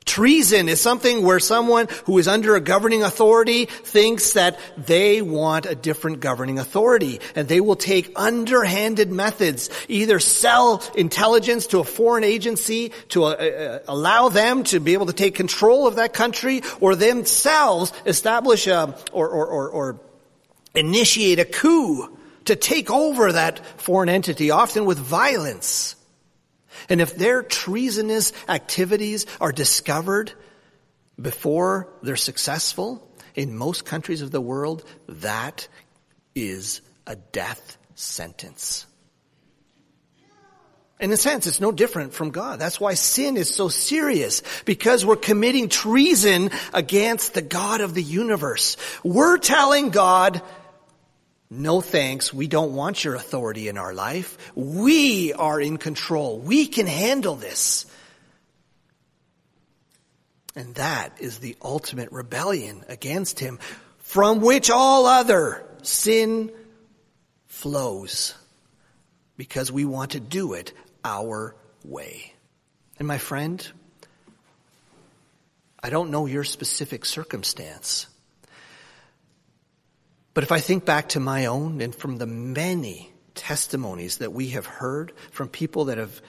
Treason 0.07 0.69
is 0.69 0.81
something 0.81 1.25
where 1.25 1.41
someone 1.41 1.89
who 2.05 2.17
is 2.19 2.29
under 2.29 2.55
a 2.55 2.61
governing 2.61 3.03
authority 3.03 3.65
thinks 3.65 4.35
that 4.35 4.57
they 4.79 5.21
want 5.21 5.67
a 5.67 5.75
different 5.75 6.21
governing 6.21 6.61
authority 6.61 7.21
and 7.35 7.49
they 7.49 7.61
will 7.61 7.77
take 7.77 8.13
underhanded 8.15 9.11
methods, 9.11 9.69
either 9.89 10.21
sell 10.21 10.81
intelligence 10.95 11.67
to 11.67 11.81
a 11.81 11.85
foreign 11.85 12.23
agency 12.23 12.93
to 13.09 13.25
uh, 13.25 13.31
uh, 13.31 13.79
allow 13.89 14.29
them 14.29 14.63
to 14.63 14.79
be 14.79 14.93
able 14.93 15.07
to 15.07 15.13
take 15.13 15.35
control 15.35 15.89
of 15.89 15.97
that 15.97 16.15
country 16.15 16.63
or 16.81 16.95
themselves 16.95 17.93
establish 18.07 18.69
a, 18.69 18.97
or, 19.13 19.29
or, 19.29 19.47
or, 19.47 19.69
or 19.69 20.01
initiate 20.77 21.41
a 21.41 21.45
coup 21.45 22.16
to 22.47 22.57
take 22.57 22.91
over 22.91 23.33
that 23.33 23.65
foreign 23.81 24.09
entity, 24.09 24.51
often 24.51 24.85
with 24.85 24.99
violence. 24.99 25.97
And 26.89 27.01
if 27.01 27.17
their 27.17 27.43
treasonous 27.43 28.33
activities 28.49 29.27
are 29.41 29.53
discovered 29.53 30.33
before 31.21 31.89
they're 32.03 32.17
successful, 32.17 33.03
in 33.35 33.55
most 33.55 33.85
countries 33.85 34.23
of 34.23 34.31
the 34.31 34.41
world, 34.41 34.83
that 35.09 35.69
is 36.35 36.81
a 37.07 37.17
death 37.17 37.77
sentence. 37.95 38.87
In 40.99 41.13
a 41.13 41.17
sense, 41.19 41.47
it's 41.47 41.61
no 41.61 41.71
different 41.71 42.15
from 42.15 42.31
God. 42.31 42.59
That's 42.59 42.81
why 42.81 42.95
sin 42.95 43.37
is 43.37 43.55
so 43.55 43.69
serious, 43.69 44.43
because 44.65 45.05
we're 45.05 45.17
committing 45.17 45.69
treason 45.69 46.51
against 46.73 47.35
the 47.35 47.43
God 47.43 47.83
of 47.83 47.93
the 47.93 48.03
universe. 48.03 48.79
We're 49.05 49.37
telling 49.37 49.91
God, 49.91 50.41
no 51.51 51.81
thanks. 51.81 52.35
We 52.35 52.49
don't 52.49 52.75
want 52.75 53.05
your 53.05 53.15
authority 53.15 53.69
in 53.69 53.79
our 53.79 53.95
life. 53.95 54.37
We 54.55 55.33
are 55.33 55.61
in 55.61 55.79
control. 55.79 56.39
We 56.39 56.67
can 56.67 56.87
handle 56.87 57.37
this. 57.37 57.87
And 60.57 60.75
that 60.77 61.21
is 61.21 61.39
the 61.39 61.57
ultimate 61.63 62.11
rebellion 62.11 62.85
against 62.89 63.39
him 63.39 63.59
from 63.99 64.41
which 64.41 64.71
all 64.71 65.07
other 65.07 65.65
sin 65.83 66.51
flows 67.47 68.35
because 69.37 69.71
we 69.71 69.85
want 69.85 70.13
to 70.13 70.21
do 70.21 70.55
it 70.55 70.73
our 71.05 71.55
way. 71.85 72.33
And 72.99 73.07
my 73.07 73.19
friend, 73.19 73.67
I 75.83 75.91
don't 75.91 76.11
know 76.11 76.27
your 76.27 76.45
specific 76.45 77.05
circumstance. 77.05 78.07
But 80.37 80.45
if 80.45 80.53
I 80.53 80.61
think 80.61 80.85
back 80.85 81.09
to 81.09 81.19
my 81.19 81.47
own 81.47 81.81
and 81.81 81.95
from 81.95 82.19
the 82.19 82.27
many 82.27 83.11
testimonies 83.35 84.19
that 84.19 84.35
we 84.35 84.49
have 84.49 84.67
heard 84.67 85.15
from 85.31 85.49
people 85.49 85.87
that 85.87 85.97
have 85.97 86.21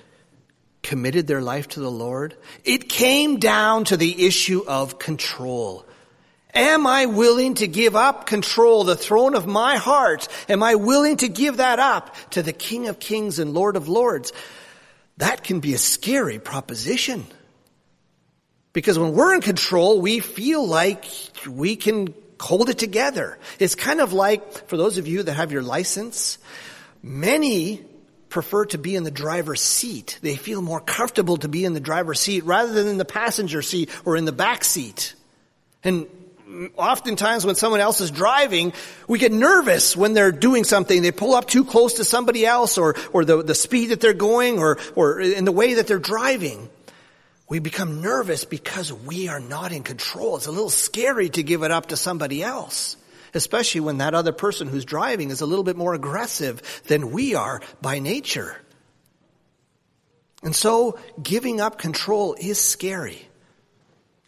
committed 0.81 1.27
their 1.27 1.41
life 1.41 1.67
to 1.67 1.81
the 1.81 1.91
Lord, 1.91 2.33
it 2.63 2.87
came 2.87 3.37
down 3.37 3.83
to 3.83 3.97
the 3.97 4.25
issue 4.25 4.63
of 4.65 4.97
control. 4.97 5.85
Am 6.53 6.87
I 6.87 7.07
willing 7.07 7.55
to 7.55 7.67
give 7.67 7.97
up 7.97 8.27
control, 8.27 8.85
the 8.85 8.95
throne 8.95 9.35
of 9.35 9.45
my 9.45 9.75
heart? 9.75 10.29
Am 10.47 10.63
I 10.63 10.75
willing 10.75 11.17
to 11.17 11.27
give 11.27 11.57
that 11.57 11.79
up 11.79 12.15
to 12.29 12.41
the 12.41 12.53
King 12.53 12.87
of 12.87 12.99
Kings 12.99 13.39
and 13.39 13.53
Lord 13.53 13.75
of 13.75 13.89
Lords? 13.89 14.31
That 15.17 15.43
can 15.43 15.59
be 15.59 15.73
a 15.73 15.77
scary 15.77 16.39
proposition. 16.39 17.25
Because 18.71 18.97
when 18.97 19.11
we're 19.11 19.35
in 19.35 19.41
control, 19.41 19.99
we 19.99 20.21
feel 20.21 20.65
like 20.65 21.03
we 21.45 21.75
can 21.75 22.13
hold 22.39 22.69
it 22.69 22.77
together. 22.77 23.37
It's 23.59 23.75
kind 23.75 23.99
of 23.99 24.13
like, 24.13 24.67
for 24.67 24.77
those 24.77 24.97
of 24.97 25.07
you 25.07 25.23
that 25.23 25.33
have 25.33 25.51
your 25.51 25.63
license, 25.63 26.37
many 27.01 27.83
prefer 28.29 28.65
to 28.65 28.77
be 28.77 28.95
in 28.95 29.03
the 29.03 29.11
driver's 29.11 29.61
seat. 29.61 30.19
They 30.21 30.35
feel 30.35 30.61
more 30.61 30.81
comfortable 30.81 31.37
to 31.37 31.47
be 31.47 31.65
in 31.65 31.73
the 31.73 31.79
driver's 31.79 32.19
seat 32.19 32.43
rather 32.43 32.73
than 32.73 32.87
in 32.87 32.97
the 32.97 33.05
passenger 33.05 33.61
seat 33.61 33.89
or 34.05 34.17
in 34.17 34.25
the 34.25 34.31
back 34.31 34.63
seat. 34.63 35.15
And 35.83 36.07
oftentimes 36.75 37.45
when 37.45 37.55
someone 37.55 37.79
else 37.79 38.01
is 38.01 38.11
driving, 38.11 38.73
we 39.07 39.19
get 39.19 39.31
nervous 39.31 39.95
when 39.95 40.13
they're 40.13 40.31
doing 40.31 40.63
something. 40.63 41.01
They 41.01 41.11
pull 41.11 41.35
up 41.35 41.47
too 41.47 41.63
close 41.63 41.95
to 41.95 42.03
somebody 42.03 42.45
else 42.45 42.77
or, 42.77 42.95
or 43.13 43.25
the, 43.25 43.43
the 43.43 43.55
speed 43.55 43.87
that 43.87 44.01
they're 44.01 44.13
going 44.13 44.59
or, 44.59 44.77
or 44.95 45.19
in 45.19 45.45
the 45.45 45.51
way 45.51 45.75
that 45.75 45.87
they're 45.87 45.99
driving. 45.99 46.69
We 47.49 47.59
become 47.59 48.01
nervous 48.01 48.43
because 48.43 48.91
we 48.91 49.29
are 49.29 49.39
not 49.39 49.71
in 49.71 49.83
control. 49.83 50.35
It's 50.35 50.47
a 50.47 50.51
little 50.51 50.69
scary 50.69 51.29
to 51.29 51.43
give 51.43 51.63
it 51.63 51.71
up 51.71 51.87
to 51.87 51.97
somebody 51.97 52.43
else, 52.43 52.97
especially 53.33 53.81
when 53.81 53.99
that 53.99 54.13
other 54.13 54.33
person 54.33 54.67
who's 54.67 54.83
driving 54.83 55.29
is 55.29 55.41
a 55.41 55.45
little 55.45 55.63
bit 55.63 55.77
more 55.77 55.93
aggressive 55.93 56.61
than 56.87 57.11
we 57.11 57.35
are 57.35 57.61
by 57.81 57.99
nature. 57.99 58.57
And 60.43 60.55
so 60.55 60.99
giving 61.21 61.61
up 61.61 61.77
control 61.77 62.35
is 62.39 62.59
scary. 62.59 63.27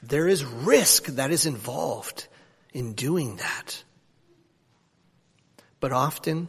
There 0.02 0.28
is 0.28 0.46
risk 0.46 1.06
that 1.08 1.30
is 1.30 1.46
involved 1.46 2.28
in 2.74 2.94
doing 2.94 3.36
that. 3.38 3.84
But 5.82 5.92
often 5.92 6.48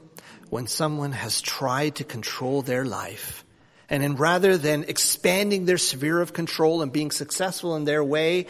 when 0.51 0.67
someone 0.67 1.13
has 1.13 1.41
tried 1.41 1.97
to 1.97 2.05
control 2.05 2.63
their 2.63 2.85
life, 2.85 3.45
and 3.91 4.03
then 4.03 4.15
rather 4.15 4.57
than 4.57 4.85
expanding 4.85 5.65
their 5.65 5.79
sphere 5.79 6.21
of 6.21 6.33
control 6.33 6.81
and 6.81 6.93
being 6.93 7.11
successful 7.11 7.75
in 7.75 7.85
their 7.85 8.05
way, 8.05 8.47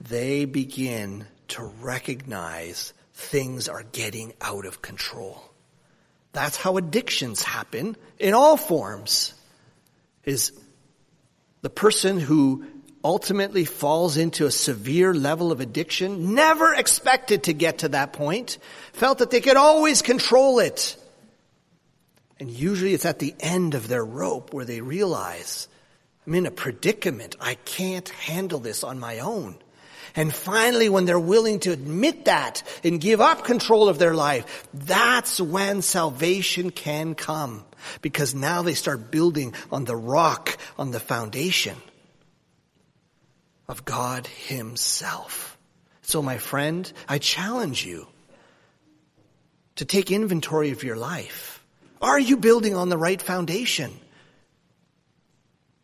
they 0.00 0.44
begin 0.44 1.26
to 1.48 1.64
recognize 1.80 2.92
things 3.14 3.68
are 3.68 3.84
getting 3.92 4.34
out 4.42 4.66
of 4.66 4.82
control. 4.82 5.42
That's 6.32 6.56
how 6.56 6.76
addictions 6.76 7.42
happen 7.42 7.96
in 8.18 8.34
all 8.34 8.56
forms. 8.56 9.32
Is 10.24 10.52
the 11.62 11.70
person 11.70 12.20
who 12.20 12.64
ultimately 13.04 13.64
falls 13.64 14.16
into 14.16 14.46
a 14.46 14.50
severe 14.50 15.14
level 15.14 15.52
of 15.52 15.60
addiction, 15.60 16.34
never 16.34 16.74
expected 16.74 17.44
to 17.44 17.52
get 17.52 17.78
to 17.78 17.88
that 17.90 18.14
point, 18.14 18.58
felt 18.94 19.18
that 19.18 19.30
they 19.30 19.40
could 19.40 19.56
always 19.56 20.00
control 20.02 20.58
it. 20.58 20.96
And 22.44 22.52
usually 22.52 22.92
it's 22.92 23.06
at 23.06 23.20
the 23.20 23.34
end 23.40 23.72
of 23.72 23.88
their 23.88 24.04
rope 24.04 24.52
where 24.52 24.66
they 24.66 24.82
realize, 24.82 25.66
I'm 26.26 26.34
in 26.34 26.44
a 26.44 26.50
predicament. 26.50 27.36
I 27.40 27.54
can't 27.54 28.06
handle 28.10 28.58
this 28.58 28.84
on 28.84 29.00
my 29.00 29.20
own. 29.20 29.56
And 30.14 30.30
finally, 30.30 30.90
when 30.90 31.06
they're 31.06 31.18
willing 31.18 31.60
to 31.60 31.72
admit 31.72 32.26
that 32.26 32.62
and 32.84 33.00
give 33.00 33.22
up 33.22 33.44
control 33.44 33.88
of 33.88 33.98
their 33.98 34.12
life, 34.12 34.68
that's 34.74 35.40
when 35.40 35.80
salvation 35.80 36.68
can 36.68 37.14
come. 37.14 37.64
Because 38.02 38.34
now 38.34 38.60
they 38.60 38.74
start 38.74 39.10
building 39.10 39.54
on 39.72 39.86
the 39.86 39.96
rock, 39.96 40.58
on 40.78 40.90
the 40.90 41.00
foundation 41.00 41.78
of 43.68 43.86
God 43.86 44.26
Himself. 44.26 45.56
So 46.02 46.20
my 46.20 46.36
friend, 46.36 46.92
I 47.08 47.16
challenge 47.16 47.86
you 47.86 48.06
to 49.76 49.86
take 49.86 50.10
inventory 50.10 50.72
of 50.72 50.84
your 50.84 50.96
life 50.96 51.53
are 52.00 52.18
you 52.18 52.36
building 52.36 52.74
on 52.74 52.88
the 52.88 52.98
right 52.98 53.20
foundation? 53.20 53.92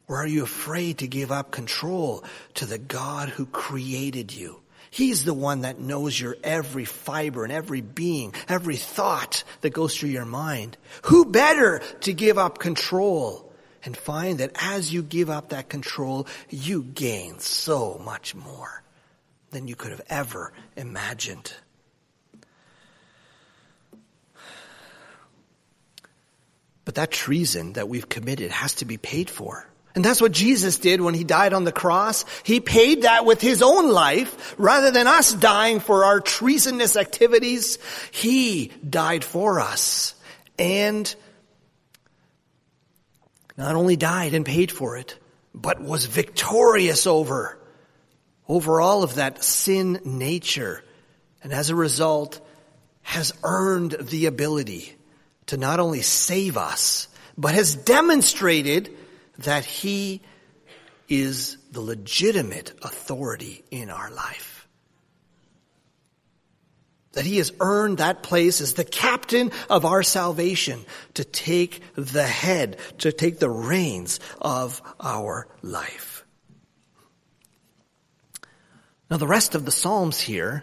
Or 0.09 0.17
are 0.17 0.27
you 0.27 0.43
afraid 0.43 0.99
to 0.99 1.07
give 1.07 1.31
up 1.31 1.53
control 1.53 2.25
to 2.55 2.67
the 2.67 2.79
God 2.79 3.29
who 3.29 3.47
created 3.47 4.33
you? 4.33 4.61
He's 4.91 5.25
the 5.25 5.35
one 5.35 5.61
that 5.61 5.79
knows 5.79 6.19
your 6.19 6.37
every 6.43 6.85
fiber 6.85 7.45
and 7.45 7.53
every 7.53 7.81
being, 7.81 8.35
every 8.49 8.77
thought 8.77 9.45
that 9.61 9.73
goes 9.73 9.97
through 9.97 10.09
your 10.09 10.25
mind. 10.25 10.77
Who 11.03 11.27
better 11.27 11.81
to 12.01 12.13
give 12.13 12.39
up 12.39 12.59
control 12.59 13.53
and 13.85 13.97
find 13.97 14.39
that 14.39 14.51
as 14.57 14.93
you 14.93 15.03
give 15.03 15.31
up 15.31 15.51
that 15.51 15.69
control, 15.69 16.27
you 16.49 16.83
gain 16.83 17.39
so 17.39 18.01
much 18.05 18.35
more 18.35 18.83
than 19.51 19.69
you 19.69 19.77
could 19.77 19.93
have 19.93 20.03
ever 20.11 20.53
imagined. 20.77 21.53
But 26.91 26.97
that 26.97 27.13
treason 27.13 27.75
that 27.75 27.89
we've 27.89 28.09
committed 28.09 28.51
has 28.51 28.75
to 28.75 28.85
be 28.85 28.97
paid 28.97 29.31
for. 29.31 29.65
And 29.95 30.05
that's 30.05 30.21
what 30.21 30.33
Jesus 30.33 30.77
did 30.77 31.01
when 31.01 31.15
he 31.15 31.23
died 31.23 31.53
on 31.53 31.63
the 31.63 31.71
cross. 31.71 32.25
He 32.43 32.59
paid 32.59 33.03
that 33.03 33.25
with 33.25 33.41
his 33.41 33.63
own 33.63 33.93
life 33.93 34.57
rather 34.59 34.91
than 34.91 35.07
us 35.07 35.33
dying 35.33 35.79
for 35.79 36.05
our 36.05 36.19
treasonous 36.19 36.97
activities. 36.97 37.79
He 38.11 38.73
died 38.91 39.23
for 39.23 39.61
us 39.61 40.17
and 40.59 41.15
not 43.57 43.77
only 43.77 43.95
died 43.95 44.35
and 44.35 44.45
paid 44.45 44.73
for 44.73 44.97
it, 44.97 45.17
but 45.55 45.81
was 45.81 46.07
victorious 46.07 47.07
over, 47.07 47.57
over 48.49 48.81
all 48.81 49.05
of 49.05 49.15
that 49.15 49.45
sin 49.45 50.01
nature. 50.05 50.83
And 51.45 51.53
as 51.53 51.71
a 51.71 51.77
result, 51.77 52.41
has 53.03 53.33
earned 53.45 53.93
the 53.93 54.27
ability 54.27 54.97
to 55.51 55.57
not 55.57 55.81
only 55.81 56.01
save 56.01 56.57
us, 56.57 57.09
but 57.37 57.55
has 57.55 57.75
demonstrated 57.75 58.97
that 59.39 59.65
he 59.65 60.23
is 61.09 61.57
the 61.73 61.81
legitimate 61.81 62.73
authority 62.83 63.65
in 63.73 63.91
our 63.91 64.13
life. 64.13 64.69
That 67.15 67.27
he 67.27 67.39
has 67.39 67.53
earned 67.59 67.99
that 67.99 68.23
place 68.23 68.61
as 68.61 68.75
the 68.75 68.85
captain 68.85 69.51
of 69.69 69.85
our 69.85 70.05
salvation 70.05 70.85
to 71.15 71.25
take 71.25 71.83
the 71.97 72.23
head, 72.23 72.77
to 72.99 73.11
take 73.11 73.41
the 73.41 73.51
reins 73.51 74.21
of 74.41 74.81
our 75.01 75.49
life. 75.63 76.25
Now 79.11 79.17
the 79.17 79.27
rest 79.27 79.57
of 79.57 79.65
the 79.65 79.73
Psalms 79.73 80.21
here 80.21 80.63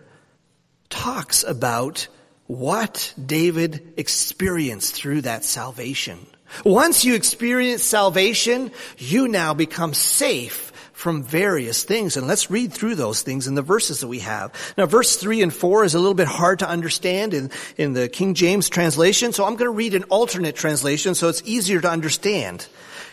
talks 0.90 1.44
about 1.44 2.08
what 2.48 3.14
David 3.24 3.94
experienced 3.98 4.96
through 4.96 5.22
that 5.22 5.44
salvation. 5.44 6.20
Once 6.64 7.04
you 7.04 7.14
experience 7.14 7.84
salvation, 7.84 8.72
you 8.98 9.28
now 9.28 9.54
become 9.54 9.94
safe 9.94 10.72
from 10.94 11.22
various 11.22 11.84
things. 11.84 12.18
And 12.18 12.26
let's 12.26 12.50
read 12.50 12.74
through 12.74 12.96
those 12.96 13.22
things 13.22 13.48
in 13.48 13.54
the 13.54 13.62
verses 13.62 14.00
that 14.00 14.08
we 14.08 14.20
have. 14.20 14.52
Now 14.78 14.88
verse 14.88 15.18
three 15.18 15.44
and 15.44 15.54
four 15.54 15.84
is 15.84 15.94
a 15.94 16.00
little 16.00 16.16
bit 16.16 16.28
hard 16.28 16.60
to 16.60 16.70
understand 16.70 17.36
in, 17.36 17.52
in 17.78 17.94
the 17.94 18.10
King 18.10 18.34
James 18.34 18.68
translation, 18.68 19.32
so 19.32 19.46
I'm 19.46 19.58
going 19.58 19.70
to 19.70 19.78
read 19.78 19.94
an 19.94 20.06
alternate 20.06 20.56
translation 20.56 21.14
so 21.14 21.30
it's 21.30 21.44
easier 21.46 21.82
to 21.82 21.90
understand. 21.90 22.66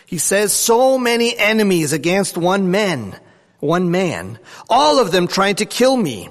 He 0.07 0.17
says, 0.17 0.51
so 0.53 0.97
many 0.97 1.37
enemies 1.37 1.93
against 1.93 2.37
one 2.37 2.71
man, 2.71 3.19
one 3.59 3.91
man, 3.91 4.39
all 4.69 4.99
of 4.99 5.11
them 5.11 5.27
trying 5.27 5.55
to 5.57 5.65
kill 5.65 5.95
me. 5.95 6.29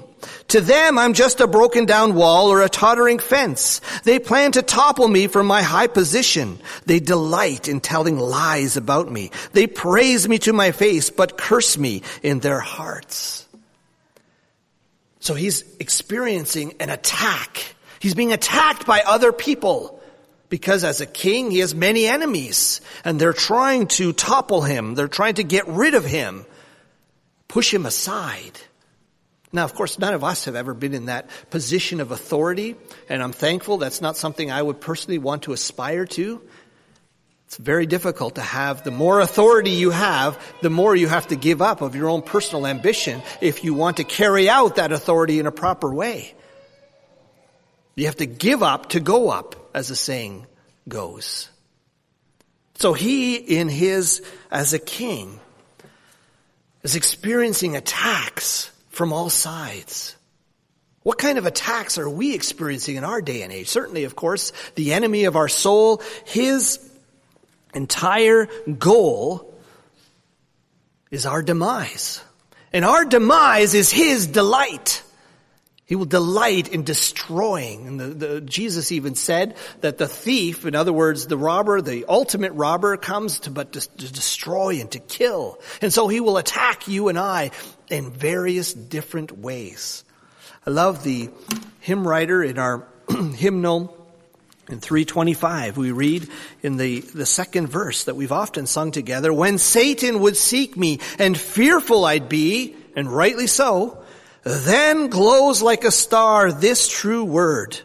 To 0.49 0.61
them, 0.61 0.97
I'm 0.97 1.13
just 1.13 1.41
a 1.41 1.47
broken 1.47 1.85
down 1.85 2.15
wall 2.15 2.51
or 2.51 2.61
a 2.61 2.69
tottering 2.69 3.19
fence. 3.19 3.81
They 4.03 4.19
plan 4.19 4.51
to 4.53 4.61
topple 4.61 5.07
me 5.07 5.27
from 5.27 5.47
my 5.47 5.61
high 5.61 5.87
position. 5.87 6.59
They 6.85 6.99
delight 6.99 7.67
in 7.67 7.81
telling 7.81 8.17
lies 8.17 8.77
about 8.77 9.11
me. 9.11 9.31
They 9.53 9.67
praise 9.67 10.27
me 10.27 10.37
to 10.39 10.53
my 10.53 10.71
face, 10.71 11.09
but 11.09 11.37
curse 11.37 11.77
me 11.77 12.03
in 12.23 12.39
their 12.39 12.59
hearts. 12.59 13.47
So 15.19 15.33
he's 15.33 15.63
experiencing 15.79 16.75
an 16.79 16.89
attack. 16.89 17.75
He's 17.99 18.13
being 18.13 18.31
attacked 18.31 18.85
by 18.85 19.01
other 19.01 19.31
people 19.31 19.99
because 20.49 20.83
as 20.83 21.01
a 21.01 21.07
king, 21.07 21.49
he 21.49 21.59
has 21.59 21.73
many 21.73 22.05
enemies 22.05 22.81
and 23.03 23.19
they're 23.19 23.33
trying 23.33 23.87
to 23.87 24.13
topple 24.13 24.61
him. 24.61 24.93
They're 24.93 25.07
trying 25.07 25.35
to 25.35 25.43
get 25.43 25.67
rid 25.67 25.95
of 25.95 26.05
him, 26.05 26.45
push 27.47 27.73
him 27.73 27.85
aside. 27.85 28.59
Now, 29.55 29.63
of 29.63 29.73
course, 29.73 29.97
none 29.97 30.13
of 30.13 30.21
us 30.21 30.45
have 30.45 30.55
ever 30.57 30.73
been 30.73 30.93
in 30.93 31.05
that 31.05 31.29
position 31.49 32.01
of 32.01 32.11
authority, 32.11 32.75
and 33.07 33.23
I'm 33.23 33.31
thankful 33.31 33.77
that's 33.77 34.01
not 34.01 34.17
something 34.17 34.51
I 34.51 34.61
would 34.61 34.81
personally 34.81 35.17
want 35.17 35.43
to 35.43 35.53
aspire 35.53 36.05
to. 36.07 36.41
It's 37.47 37.55
very 37.55 37.85
difficult 37.85 38.35
to 38.35 38.41
have, 38.41 38.83
the 38.83 38.91
more 38.91 39.21
authority 39.21 39.69
you 39.69 39.91
have, 39.91 40.37
the 40.61 40.69
more 40.69 40.93
you 40.93 41.07
have 41.07 41.27
to 41.27 41.37
give 41.37 41.61
up 41.61 41.79
of 41.79 41.95
your 41.95 42.09
own 42.09 42.21
personal 42.21 42.67
ambition 42.67 43.21
if 43.39 43.63
you 43.63 43.73
want 43.73 43.97
to 43.97 44.03
carry 44.03 44.49
out 44.49 44.75
that 44.75 44.91
authority 44.91 45.39
in 45.39 45.47
a 45.47 45.53
proper 45.53 45.93
way. 45.93 46.33
You 47.95 48.07
have 48.07 48.17
to 48.17 48.25
give 48.25 48.61
up 48.61 48.89
to 48.89 48.99
go 48.99 49.29
up, 49.29 49.69
as 49.73 49.87
the 49.87 49.95
saying 49.95 50.47
goes. 50.85 51.47
So 52.73 52.91
he, 52.91 53.35
in 53.35 53.69
his, 53.69 54.21
as 54.51 54.73
a 54.73 54.79
king, 54.79 55.39
is 56.83 56.97
experiencing 56.97 57.77
attacks 57.77 58.69
from 58.95 59.11
all 59.11 59.29
sides. 59.29 60.15
What 61.03 61.17
kind 61.17 61.37
of 61.37 61.45
attacks 61.45 61.97
are 61.97 62.09
we 62.09 62.33
experiencing 62.33 62.95
in 62.95 63.03
our 63.03 63.21
day 63.21 63.41
and 63.41 63.51
age? 63.51 63.67
Certainly, 63.67 64.05
of 64.05 64.15
course, 64.15 64.53
the 64.75 64.93
enemy 64.93 65.25
of 65.25 65.35
our 65.35 65.49
soul, 65.49 66.01
his 66.25 66.79
entire 67.73 68.47
goal 68.79 69.53
is 71.11 71.25
our 71.25 71.43
demise. 71.43 72.23
And 72.71 72.85
our 72.85 73.05
demise 73.05 73.73
is 73.73 73.91
his 73.91 74.27
delight. 74.27 75.03
He 75.85 75.95
will 75.95 76.05
delight 76.05 76.69
in 76.69 76.83
destroying. 76.83 77.87
And 77.87 77.99
the, 77.99 78.07
the, 78.07 78.41
Jesus 78.41 78.91
even 78.91 79.13
said 79.13 79.55
that 79.81 79.99
the 79.99 80.07
thief, 80.07 80.65
in 80.65 80.73
other 80.73 80.93
words, 80.93 81.27
the 81.27 81.37
robber, 81.37 81.81
the 81.81 82.05
ultimate 82.09 82.53
robber 82.53 82.97
comes 82.97 83.41
to 83.41 83.51
but 83.51 83.73
to, 83.73 83.81
to 83.81 84.11
destroy 84.11 84.79
and 84.79 84.89
to 84.91 84.99
kill. 84.99 85.59
And 85.81 85.93
so 85.93 86.07
he 86.07 86.21
will 86.21 86.37
attack 86.37 86.87
you 86.87 87.09
and 87.09 87.19
I 87.19 87.51
in 87.89 88.11
various 88.11 88.73
different 88.73 89.37
ways. 89.37 90.03
I 90.65 90.71
love 90.71 91.03
the 91.03 91.29
hymn 91.79 92.07
writer 92.07 92.43
in 92.43 92.57
our 92.57 92.87
hymnal 93.35 93.95
in 94.67 94.79
325, 94.79 95.77
we 95.77 95.91
read 95.91 96.27
in 96.63 96.77
the, 96.77 97.01
the 97.01 97.25
second 97.25 97.67
verse 97.67 98.05
that 98.05 98.15
we've 98.15 98.31
often 98.31 98.65
sung 98.65 98.91
together, 98.91 99.31
when 99.31 99.59
Satan 99.59 100.21
would 100.21 100.35
seek 100.35 100.75
me 100.75 100.99
and 101.19 101.37
fearful 101.37 102.03
I'd 102.03 102.29
be, 102.29 102.75
and 102.95 103.11
rightly 103.11 103.45
so, 103.45 104.03
then 104.43 105.07
glows 105.07 105.61
like 105.61 105.83
a 105.83 105.91
star 105.91 106.51
this 106.51 106.87
true 106.87 107.23
word. 107.23 107.79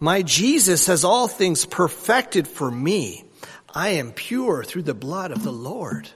My 0.00 0.22
Jesus 0.22 0.86
has 0.86 1.04
all 1.04 1.28
things 1.28 1.66
perfected 1.66 2.48
for 2.48 2.68
me. 2.68 3.24
I 3.72 3.90
am 3.90 4.12
pure 4.12 4.64
through 4.64 4.82
the 4.82 4.94
blood 4.94 5.30
of 5.30 5.44
the 5.44 5.52
Lord. 5.52 6.08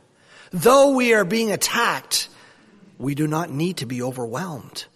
Though 0.50 0.96
we 0.96 1.14
are 1.14 1.24
being 1.24 1.52
attacked, 1.52 2.28
we 3.02 3.14
do 3.14 3.26
not 3.26 3.50
need 3.50 3.78
to 3.78 3.86
be 3.86 4.02
overwhelmed. 4.02 4.86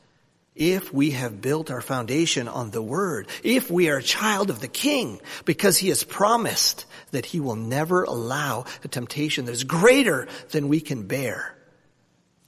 If 0.54 0.90
we 0.90 1.10
have 1.10 1.42
built 1.42 1.70
our 1.70 1.82
foundation 1.82 2.48
on 2.48 2.70
the 2.70 2.80
Word, 2.80 3.28
if 3.42 3.70
we 3.70 3.90
are 3.90 3.98
a 3.98 4.02
child 4.02 4.48
of 4.48 4.60
the 4.60 4.68
King, 4.68 5.20
because 5.44 5.76
He 5.76 5.88
has 5.90 6.02
promised 6.02 6.86
that 7.10 7.26
He 7.26 7.40
will 7.40 7.56
never 7.56 8.04
allow 8.04 8.64
a 8.82 8.88
temptation 8.88 9.44
that 9.44 9.52
is 9.52 9.64
greater 9.64 10.28
than 10.52 10.68
we 10.68 10.80
can 10.80 11.06
bear 11.06 11.56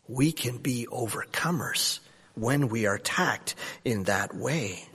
we 0.09 0.33
can 0.33 0.57
be 0.57 0.87
overcomers 0.91 2.01
when 2.35 2.69
we 2.69 2.87
are 2.87 2.95
attacked 2.95 3.55
in 3.85 4.05
that 4.05 4.35
way. 4.35 4.89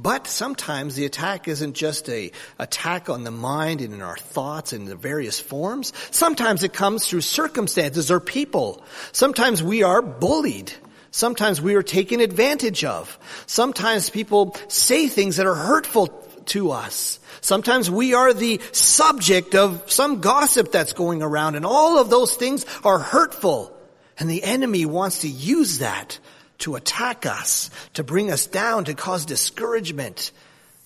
But 0.00 0.28
sometimes 0.28 0.94
the 0.94 1.06
attack 1.06 1.48
isn't 1.48 1.74
just 1.74 2.08
a 2.08 2.30
attack 2.56 3.10
on 3.10 3.24
the 3.24 3.32
mind 3.32 3.80
and 3.80 3.92
in 3.92 4.00
our 4.00 4.16
thoughts 4.16 4.72
and 4.72 4.86
the 4.86 4.94
various 4.94 5.40
forms. 5.40 5.92
Sometimes 6.12 6.62
it 6.62 6.72
comes 6.72 7.08
through 7.08 7.22
circumstances 7.22 8.08
or 8.08 8.20
people. 8.20 8.80
Sometimes 9.10 9.60
we 9.60 9.82
are 9.82 10.00
bullied. 10.00 10.72
Sometimes 11.10 11.60
we 11.60 11.74
are 11.74 11.82
taken 11.82 12.20
advantage 12.20 12.84
of. 12.84 13.18
Sometimes 13.46 14.08
people 14.08 14.56
say 14.68 15.08
things 15.08 15.34
that 15.38 15.48
are 15.48 15.54
hurtful 15.56 16.06
to 16.46 16.70
us. 16.70 17.18
Sometimes 17.40 17.90
we 17.90 18.14
are 18.14 18.32
the 18.32 18.60
subject 18.70 19.56
of 19.56 19.90
some 19.90 20.20
gossip 20.20 20.70
that's 20.70 20.92
going 20.92 21.22
around 21.22 21.56
and 21.56 21.66
all 21.66 21.98
of 21.98 22.08
those 22.08 22.36
things 22.36 22.64
are 22.84 23.00
hurtful. 23.00 23.76
And 24.16 24.30
the 24.30 24.44
enemy 24.44 24.86
wants 24.86 25.22
to 25.22 25.28
use 25.28 25.78
that 25.78 26.20
to 26.58 26.74
attack 26.74 27.24
us, 27.24 27.70
to 27.94 28.02
bring 28.04 28.30
us 28.30 28.46
down, 28.46 28.84
to 28.84 28.94
cause 28.94 29.24
discouragement, 29.24 30.32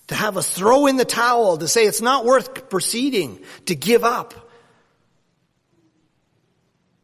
to 0.07 0.15
have 0.15 0.37
us 0.37 0.51
throw 0.51 0.87
in 0.87 0.97
the 0.97 1.05
towel, 1.05 1.57
to 1.57 1.67
say 1.67 1.83
it's 1.85 2.01
not 2.01 2.25
worth 2.25 2.69
proceeding, 2.69 3.39
to 3.65 3.75
give 3.75 4.03
up. 4.03 4.33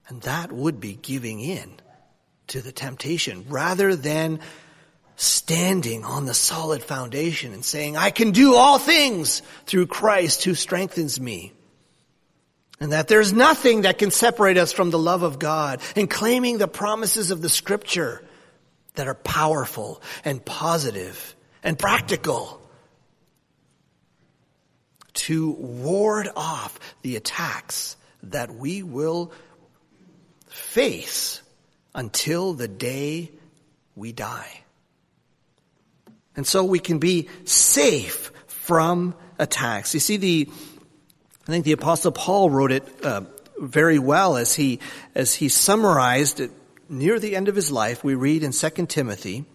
And 0.07 0.21
that 0.23 0.51
would 0.51 0.79
be 0.79 0.93
giving 0.93 1.39
in 1.39 1.71
to 2.47 2.61
the 2.61 2.71
temptation 2.71 3.45
rather 3.47 3.95
than 3.95 4.39
standing 5.15 6.03
on 6.03 6.25
the 6.25 6.33
solid 6.33 6.81
foundation 6.81 7.53
and 7.53 7.63
saying, 7.63 7.97
I 7.97 8.09
can 8.09 8.31
do 8.31 8.55
all 8.55 8.79
things 8.79 9.41
through 9.65 9.87
Christ 9.87 10.43
who 10.43 10.55
strengthens 10.55 11.19
me. 11.19 11.53
And 12.79 12.93
that 12.93 13.09
there's 13.09 13.33
nothing 13.33 13.81
that 13.81 13.97
can 13.97 14.09
separate 14.09 14.57
us 14.57 14.71
from 14.71 14.89
the 14.89 14.97
love 14.97 15.21
of 15.21 15.37
God 15.37 15.81
and 15.97 16.09
claiming 16.09 16.57
the 16.57 16.67
promises 16.67 17.29
of 17.31 17.41
the 17.41 17.49
scripture 17.49 18.23
that 18.99 19.07
are 19.07 19.15
powerful 19.15 20.01
and 20.25 20.43
positive 20.43 21.33
and 21.63 21.79
practical 21.79 22.59
to 25.13 25.51
ward 25.51 26.27
off 26.35 26.77
the 27.01 27.15
attacks 27.15 27.95
that 28.23 28.53
we 28.53 28.83
will 28.83 29.31
face 30.49 31.41
until 31.95 32.51
the 32.51 32.67
day 32.67 33.31
we 33.95 34.11
die. 34.11 34.63
And 36.35 36.45
so 36.45 36.65
we 36.65 36.79
can 36.79 36.99
be 36.99 37.29
safe 37.45 38.33
from 38.47 39.15
attacks. 39.37 39.93
You 39.93 40.01
see, 40.01 40.17
the, 40.17 40.49
I 41.47 41.51
think 41.51 41.63
the 41.63 41.71
apostle 41.71 42.11
Paul 42.11 42.49
wrote 42.49 42.73
it 42.73 42.85
uh, 43.01 43.21
very 43.57 43.97
well 43.97 44.35
as 44.35 44.53
he, 44.55 44.81
as 45.15 45.33
he 45.33 45.47
summarized 45.47 46.41
it 46.41 46.51
near 46.89 47.19
the 47.19 47.35
end 47.35 47.47
of 47.47 47.55
his 47.55 47.71
life. 47.71 48.03
We 48.03 48.15
read 48.15 48.43
in 48.43 48.51
2 48.51 48.85
Timothy, 48.87 49.45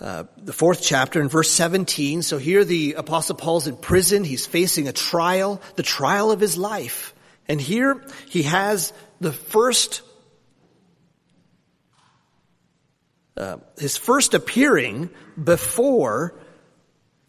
uh, 0.00 0.24
the 0.36 0.52
fourth 0.52 0.82
chapter 0.82 1.20
in 1.20 1.28
verse 1.28 1.50
17. 1.50 2.22
So 2.22 2.38
here 2.38 2.64
the 2.64 2.94
apostle 2.94 3.36
Paul's 3.36 3.68
in 3.68 3.76
prison. 3.76 4.24
He's 4.24 4.46
facing 4.46 4.88
a 4.88 4.92
trial, 4.92 5.60
the 5.76 5.82
trial 5.82 6.32
of 6.32 6.40
his 6.40 6.58
life. 6.58 7.14
And 7.46 7.60
here 7.60 8.02
he 8.28 8.42
has 8.42 8.92
the 9.20 9.32
first, 9.32 10.02
uh, 13.36 13.58
his 13.78 13.96
first 13.96 14.34
appearing 14.34 15.10
before 15.42 16.34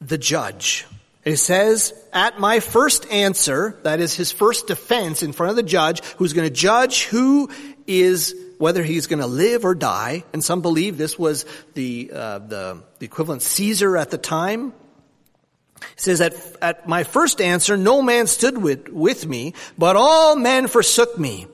the 0.02 0.18
judge. 0.18 0.86
It 1.24 1.38
says, 1.38 1.94
at 2.12 2.40
my 2.40 2.60
first 2.60 3.10
answer, 3.10 3.80
that 3.84 4.02
is 4.02 4.14
his 4.14 4.34
first 4.34 4.68
defense 4.68 5.24
in 5.24 5.32
front 5.32 5.52
of 5.52 5.56
the 5.56 5.64
judge, 5.64 6.04
who's 6.18 6.34
going 6.34 6.48
to 6.48 6.54
judge 6.54 7.06
who 7.06 7.50
is 7.88 8.36
whether 8.58 8.84
he's 8.84 9.08
going 9.08 9.20
to 9.20 9.28
live 9.28 9.66
or 9.66 9.76
die. 9.76 10.24
And 10.34 10.44
some 10.44 10.62
believe 10.62 10.98
this 10.98 11.18
was 11.20 11.46
the 11.74 12.12
uh, 12.14 12.40
the, 12.40 12.84
the 13.00 13.06
equivalent 13.06 13.42
Caesar 13.42 13.98
at 13.98 14.10
the 14.10 14.18
time. 14.18 14.74
He 15.82 15.88
says, 15.98 16.22
at, 16.22 16.34
at 16.62 16.88
my 16.88 17.04
first 17.04 17.42
answer, 17.42 17.76
no 17.76 18.02
man 18.02 18.28
stood 18.28 18.58
with, 18.58 18.88
with 18.88 19.28
me, 19.28 19.54
but 19.78 19.98
all 19.98 20.38
men 20.38 20.68
forsook 20.68 21.20
me. 21.20 21.48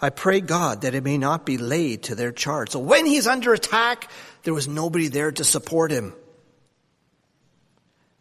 I 0.00 0.10
pray 0.10 0.40
God 0.40 0.80
that 0.80 0.94
it 0.94 1.04
may 1.04 1.18
not 1.18 1.46
be 1.46 1.56
laid 1.56 2.04
to 2.04 2.16
their 2.16 2.32
charge. 2.32 2.70
So 2.70 2.80
when 2.80 3.06
he's 3.06 3.28
under 3.28 3.52
attack, 3.52 4.10
there 4.42 4.54
was 4.54 4.66
nobody 4.66 5.08
there 5.08 5.30
to 5.30 5.44
support 5.44 5.92
him. 5.92 6.14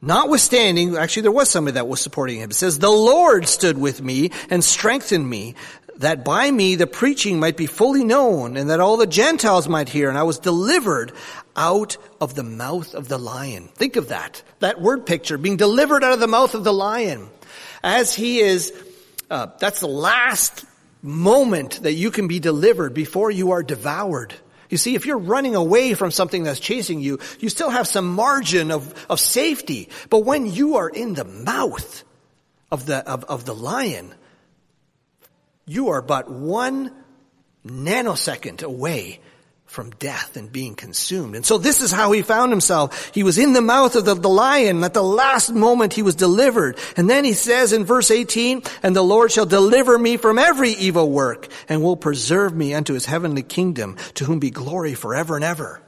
Notwithstanding, 0.02 0.98
actually 0.98 1.24
there 1.24 1.32
was 1.32 1.50
somebody 1.50 1.76
that 1.76 1.88
was 1.88 2.00
supporting 2.00 2.40
him. 2.40 2.52
It 2.52 2.56
says, 2.56 2.78
the 2.78 2.90
Lord 2.90 3.48
stood 3.48 3.78
with 3.78 4.02
me 4.02 4.32
and 4.52 4.64
strengthened 4.64 5.28
me 5.28 5.56
that 5.98 6.26
by 6.26 6.50
me 6.52 6.76
the 6.76 6.88
preaching 6.88 7.40
might 7.40 7.58
be 7.58 7.66
fully 7.66 8.04
known 8.04 8.58
and 8.58 8.70
that 8.70 8.80
all 8.80 8.98
the 8.98 9.08
Gentiles 9.08 9.68
might 9.68 9.90
hear. 9.90 10.10
And 10.10 10.18
I 10.18 10.24
was 10.24 10.40
delivered 10.40 11.14
out 11.56 11.98
of 12.20 12.36
the 12.36 12.44
mouth 12.44 12.94
of 12.94 13.08
the 13.08 13.18
lion. 13.18 13.70
Think 13.76 13.96
of 13.96 14.10
that. 14.10 14.44
That 14.60 14.82
word 14.82 15.06
picture, 15.06 15.38
being 15.38 15.58
delivered 15.58 16.04
out 16.04 16.14
of 16.14 16.20
the 16.20 16.28
mouth 16.28 16.54
of 16.54 16.64
the 16.64 16.74
lion. 16.74 17.30
As 17.84 18.14
he 18.14 18.40
is, 18.40 18.74
uh, 19.30 19.48
that's 19.60 19.80
the 19.80 19.88
last 19.88 20.66
moment 21.02 21.84
that 21.84 21.94
you 21.94 22.12
can 22.12 22.28
be 22.28 22.40
delivered 22.40 22.94
before 22.94 23.32
you 23.32 23.52
are 23.52 23.64
devoured. 23.64 24.34
You 24.70 24.78
see, 24.78 24.96
if 24.96 25.06
you're 25.06 25.20
running 25.20 25.56
away 25.56 25.94
from 25.94 26.12
something 26.12 26.44
that's 26.44 26.60
chasing 26.60 27.00
you, 27.00 27.20
you 27.40 27.50
still 27.50 27.70
have 27.70 27.88
some 27.88 28.16
margin 28.16 28.72
of, 28.72 29.06
of 29.10 29.20
safety. 29.20 29.90
But 30.10 30.20
when 30.20 30.48
you 30.48 30.78
are 30.78 30.90
in 30.90 31.14
the 31.14 31.24
mouth 31.24 32.04
of 32.72 32.86
the, 32.88 33.08
of, 33.08 33.24
of 33.26 33.46
the 33.46 33.54
lion, 33.54 34.14
you 35.66 35.90
are 35.90 36.02
but 36.02 36.30
one 36.30 36.92
nanosecond 37.66 38.64
away 38.64 39.20
from 39.66 39.90
death 39.92 40.38
and 40.38 40.52
being 40.52 40.76
consumed. 40.76 41.36
And 41.36 41.46
so 41.46 41.58
this 41.58 41.82
is 41.82 41.92
how 41.92 42.12
he 42.12 42.22
found 42.22 42.52
himself. 42.52 43.12
He 43.14 43.24
was 43.24 43.38
in 43.38 43.54
the 43.54 43.62
mouth 43.62 43.96
of 43.96 44.06
the, 44.06 44.14
the, 44.14 44.30
lion. 44.30 44.84
At 44.84 44.94
the 44.94 45.04
last 45.04 45.52
moment 45.52 45.94
he 45.94 46.02
was 46.02 46.16
delivered. 46.16 46.78
And 46.96 47.10
then 47.10 47.26
he 47.26 47.34
says 47.34 47.74
in 47.74 47.84
verse 47.84 48.12
18, 48.12 48.62
and 48.84 48.96
the 48.96 49.02
Lord 49.02 49.32
shall 49.32 49.46
deliver 49.46 49.98
me 49.98 50.18
from 50.18 50.38
every 50.38 50.72
evil 50.72 51.10
work 51.10 51.50
and 51.68 51.82
will 51.82 51.98
preserve 51.98 52.56
me 52.56 52.74
unto 52.74 52.94
his 52.94 53.06
heavenly 53.06 53.44
kingdom 53.44 53.98
to 54.14 54.26
whom 54.26 54.40
be 54.40 54.52
glory 54.52 54.94
forever 54.94 55.36
and 55.36 55.44
ever 55.44 55.82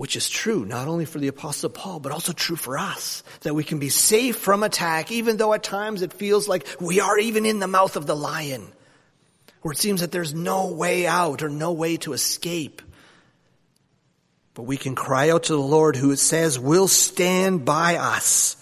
which 0.00 0.16
is 0.16 0.30
true 0.30 0.64
not 0.64 0.88
only 0.88 1.04
for 1.04 1.18
the 1.18 1.28
apostle 1.28 1.68
Paul, 1.68 2.00
but 2.00 2.10
also 2.10 2.32
true 2.32 2.56
for 2.56 2.78
us, 2.78 3.22
that 3.42 3.54
we 3.54 3.62
can 3.62 3.78
be 3.78 3.90
safe 3.90 4.36
from 4.36 4.62
attack, 4.62 5.12
even 5.12 5.36
though 5.36 5.52
at 5.52 5.62
times 5.62 6.00
it 6.00 6.14
feels 6.14 6.48
like 6.48 6.66
we 6.80 7.00
are 7.00 7.18
even 7.18 7.44
in 7.44 7.58
the 7.58 7.66
mouth 7.66 7.96
of 7.96 8.06
the 8.06 8.16
lion, 8.16 8.66
where 9.60 9.72
it 9.72 9.78
seems 9.78 10.00
that 10.00 10.10
there's 10.10 10.32
no 10.32 10.68
way 10.68 11.06
out 11.06 11.42
or 11.42 11.50
no 11.50 11.72
way 11.72 11.98
to 11.98 12.14
escape. 12.14 12.80
But 14.54 14.62
we 14.62 14.78
can 14.78 14.94
cry 14.94 15.28
out 15.28 15.42
to 15.44 15.52
the 15.52 15.60
Lord 15.60 15.96
who 15.96 16.12
it 16.12 16.18
says 16.18 16.58
will 16.58 16.88
stand 16.88 17.66
by 17.66 17.96
us. 17.96 18.56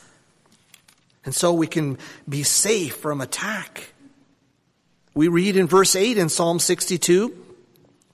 And 1.25 1.33
so 1.33 1.53
we 1.53 1.69
can 1.69 1.99
be 2.29 2.43
safe 2.43 2.97
from 2.97 3.21
attack. 3.21 3.93
We 5.15 5.29
read 5.29 5.57
in 5.57 5.69
verse 5.69 5.95
8 5.95 6.19
in 6.19 6.31
Psalm 6.31 6.59
62, 6.59 7.48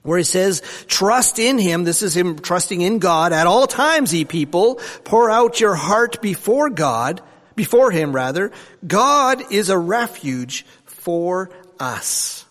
where 0.05 0.17
he 0.17 0.23
says, 0.23 0.61
trust 0.87 1.39
in 1.39 1.57
him. 1.57 1.83
This 1.83 2.01
is 2.01 2.15
him 2.15 2.39
trusting 2.39 2.79
in 2.79 2.99
God 2.99 3.33
at 3.33 3.47
all 3.47 3.67
times, 3.67 4.13
ye 4.13 4.23
people. 4.23 4.75
Pour 5.03 5.29
out 5.29 5.59
your 5.59 5.75
heart 5.75 6.21
before 6.21 6.69
God, 6.69 7.21
before 7.55 7.91
him 7.91 8.15
rather. 8.15 8.51
God 8.87 9.51
is 9.51 9.69
a 9.69 9.77
refuge 9.77 10.65
for 10.85 11.49
us. 11.79 12.44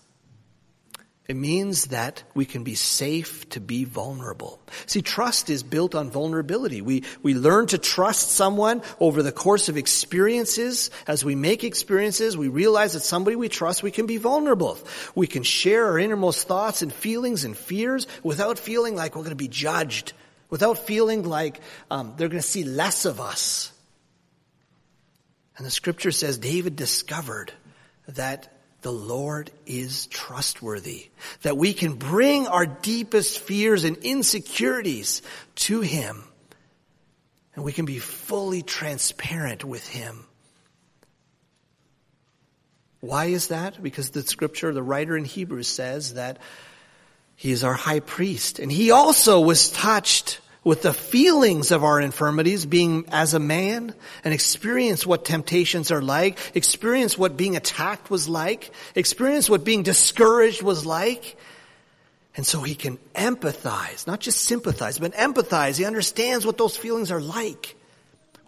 It 1.27 1.35
means 1.35 1.87
that 1.87 2.21
we 2.35 2.45
can 2.45 2.63
be 2.63 2.75
safe 2.75 3.49
to 3.49 3.59
be 3.59 3.83
vulnerable. 3.83 4.59
See, 4.85 5.01
trust 5.01 5.49
is 5.49 5.63
built 5.63 5.95
on 5.95 6.11
vulnerability. 6.11 6.83
We, 6.83 7.03
we 7.23 7.33
learn 7.33 7.65
to 7.67 7.79
trust 7.79 8.31
someone 8.31 8.83
over 8.99 9.23
the 9.23 9.31
course 9.31 9.67
of 9.67 9.75
experiences. 9.75 10.91
As 11.07 11.25
we 11.25 11.33
make 11.33 11.63
experiences, 11.63 12.37
we 12.37 12.47
realize 12.47 12.93
that 12.93 12.99
somebody 12.99 13.35
we 13.35 13.49
trust, 13.49 13.81
we 13.81 13.89
can 13.89 14.05
be 14.05 14.17
vulnerable. 14.17 14.77
We 15.15 15.25
can 15.25 15.41
share 15.41 15.87
our 15.87 15.97
innermost 15.97 16.47
thoughts 16.47 16.83
and 16.83 16.93
feelings 16.93 17.43
and 17.43 17.57
fears 17.57 18.05
without 18.21 18.59
feeling 18.59 18.95
like 18.95 19.15
we're 19.15 19.23
going 19.23 19.31
to 19.31 19.35
be 19.35 19.47
judged, 19.47 20.13
without 20.51 20.77
feeling 20.77 21.23
like 21.23 21.59
um, 21.89 22.13
they're 22.17 22.29
going 22.29 22.41
to 22.41 22.47
see 22.47 22.65
less 22.65 23.05
of 23.05 23.19
us. 23.19 23.71
And 25.57 25.65
the 25.65 25.71
scripture 25.71 26.11
says 26.11 26.37
David 26.37 26.75
discovered 26.75 27.51
that 28.09 28.54
the 28.85 28.91
Lord 28.91 29.49
is 29.65 30.05
trustworthy. 30.05 31.09
That 31.41 31.57
we 31.57 31.73
can 31.73 31.95
bring 31.95 32.45
our 32.45 32.67
deepest 32.67 33.39
fears 33.39 33.83
and 33.83 33.97
insecurities 33.97 35.23
to 35.55 35.81
Him. 35.81 36.23
And 37.55 37.65
we 37.65 37.71
can 37.71 37.85
be 37.85 37.97
fully 37.97 38.61
transparent 38.61 39.63
with 39.63 39.87
Him. 39.87 40.27
Why 42.99 43.25
is 43.25 43.47
that? 43.47 43.81
Because 43.81 44.11
the 44.11 44.21
scripture, 44.21 44.71
the 44.71 44.83
writer 44.83 45.17
in 45.17 45.25
Hebrews 45.25 45.67
says 45.67 46.13
that 46.13 46.37
He 47.35 47.49
is 47.49 47.63
our 47.63 47.73
high 47.73 48.01
priest. 48.01 48.59
And 48.59 48.71
He 48.71 48.91
also 48.91 49.39
was 49.39 49.71
touched 49.71 50.39
with 50.65 50.81
the 50.81 50.91
feelings 50.91 51.71
of 51.71 51.83
our 51.83 52.01
infirmities, 52.01 52.65
being 52.65 53.05
as 53.11 53.35
a 53.35 53.39
man, 53.39 53.93
and 54.23 54.33
experience 54.33 55.05
what 55.05 55.23
temptations 55.23 55.91
are 55.91 56.01
like, 56.01 56.39
experience 56.55 57.17
what 57.17 57.37
being 57.37 57.55
attacked 57.55 58.09
was 58.09 58.27
like, 58.27 58.71
experience 58.95 59.47
what 59.47 59.63
being 59.63 59.83
discouraged 59.83 60.63
was 60.63 60.83
like. 60.83 61.37
And 62.35 62.45
so 62.45 62.61
he 62.61 62.73
can 62.73 62.97
empathize, 63.13 64.07
not 64.07 64.19
just 64.19 64.41
sympathize, 64.41 64.97
but 64.97 65.13
empathize. 65.13 65.77
He 65.77 65.85
understands 65.85 66.45
what 66.45 66.57
those 66.57 66.75
feelings 66.75 67.11
are 67.11 67.21
like, 67.21 67.75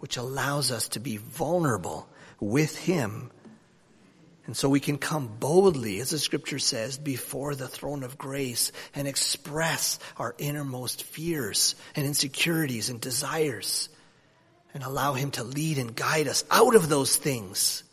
which 0.00 0.16
allows 0.16 0.72
us 0.72 0.88
to 0.88 1.00
be 1.00 1.18
vulnerable 1.18 2.08
with 2.40 2.76
him 2.76 3.30
and 4.48 4.56
so 4.56 4.70
we 4.70 4.80
can 4.80 4.96
come 4.96 5.28
boldly, 5.28 6.00
as 6.00 6.08
the 6.08 6.18
scripture 6.18 6.58
says, 6.58 6.96
before 6.96 7.54
the 7.54 7.68
throne 7.68 8.02
of 8.02 8.16
grace 8.16 8.72
and 8.94 9.06
express 9.06 9.98
our 10.16 10.34
innermost 10.38 11.02
fears 11.02 11.74
and 11.94 12.06
insecurities 12.06 12.88
and 12.88 12.98
desires 12.98 13.90
and 14.72 14.82
allow 14.82 15.12
him 15.12 15.32
to 15.32 15.44
lead 15.44 15.76
and 15.76 15.94
guide 15.94 16.28
us 16.28 16.44
out 16.50 16.74
of 16.74 16.88
those 16.88 17.14
things 17.14 17.84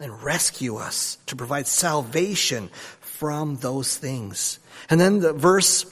and 0.00 0.20
rescue 0.24 0.78
us 0.78 1.16
to 1.26 1.36
provide 1.36 1.68
salvation 1.68 2.70
from 2.98 3.54
those 3.58 3.96
things. 3.96 4.58
And 4.90 5.00
then 5.00 5.20
the 5.20 5.32
verse 5.32 5.86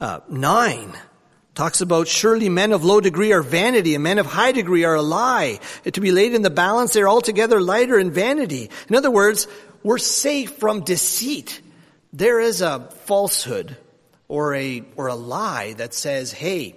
uh, 0.00 0.20
9 0.28 0.92
Talks 1.54 1.80
about 1.80 2.08
surely 2.08 2.48
men 2.48 2.72
of 2.72 2.84
low 2.84 3.00
degree 3.00 3.32
are 3.32 3.42
vanity 3.42 3.94
and 3.94 4.02
men 4.02 4.18
of 4.18 4.26
high 4.26 4.50
degree 4.50 4.84
are 4.84 4.96
a 4.96 5.02
lie. 5.02 5.60
To 5.84 6.00
be 6.00 6.10
laid 6.10 6.34
in 6.34 6.42
the 6.42 6.50
balance, 6.50 6.92
they're 6.92 7.08
altogether 7.08 7.60
lighter 7.60 7.96
in 7.98 8.10
vanity. 8.10 8.70
In 8.88 8.96
other 8.96 9.10
words, 9.10 9.46
we're 9.84 9.98
safe 9.98 10.56
from 10.56 10.80
deceit. 10.80 11.60
There 12.12 12.40
is 12.40 12.60
a 12.60 12.80
falsehood 13.04 13.76
or 14.26 14.54
a, 14.54 14.82
or 14.96 15.06
a 15.06 15.14
lie 15.14 15.74
that 15.74 15.94
says, 15.94 16.32
hey, 16.32 16.74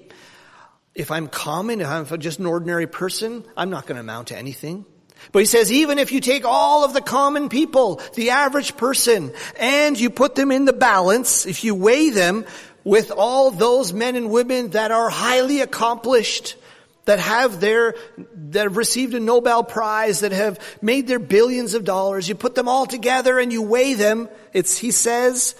if 0.94 1.10
I'm 1.10 1.28
common, 1.28 1.82
if 1.82 2.12
I'm 2.12 2.20
just 2.20 2.40
an 2.40 2.46
ordinary 2.46 2.88
person, 2.88 3.46
I'm 3.56 3.72
not 3.72 3.88
going 3.88 3.96
to 3.96 4.02
amount 4.02 4.28
to 4.28 4.38
anything. 4.38 4.86
But 5.32 5.40
he 5.40 5.46
says, 5.46 5.72
even 5.72 5.98
if 5.98 6.12
you 6.12 6.22
take 6.22 6.46
all 6.46 6.86
of 6.86 6.94
the 6.94 7.02
common 7.02 7.50
people, 7.50 8.02
the 8.14 8.32
average 8.32 8.78
person, 8.78 9.34
and 9.60 10.00
you 10.00 10.10
put 10.10 10.36
them 10.36 10.52
in 10.52 10.66
the 10.66 10.74
balance, 10.74 11.46
if 11.46 11.64
you 11.64 11.76
weigh 11.76 12.12
them, 12.12 12.46
with 12.88 13.12
all 13.12 13.52
those 13.52 13.92
men 13.92 14.16
and 14.16 14.32
women 14.32 14.70
that 14.70 14.92
are 14.92 15.10
highly 15.10 15.60
accomplished 15.60 16.56
that 17.04 17.20
have 17.20 17.60
their, 17.60 17.96
that 18.34 18.64
have 18.64 18.78
received 18.78 19.14
a 19.14 19.20
Nobel 19.20 19.66
Prize, 19.66 20.22
that 20.22 20.32
have 20.32 20.58
made 20.82 21.06
their 21.06 21.20
billions 21.20 21.74
of 21.74 21.84
dollars. 21.84 22.30
You 22.30 22.36
put 22.36 22.56
them 22.56 22.70
all 22.70 22.86
together 22.86 23.40
and 23.40 23.52
you 23.52 23.62
weigh 23.62 23.96
them. 23.96 24.30
It's, 24.54 24.78
he 24.78 24.92
says, 24.92 25.56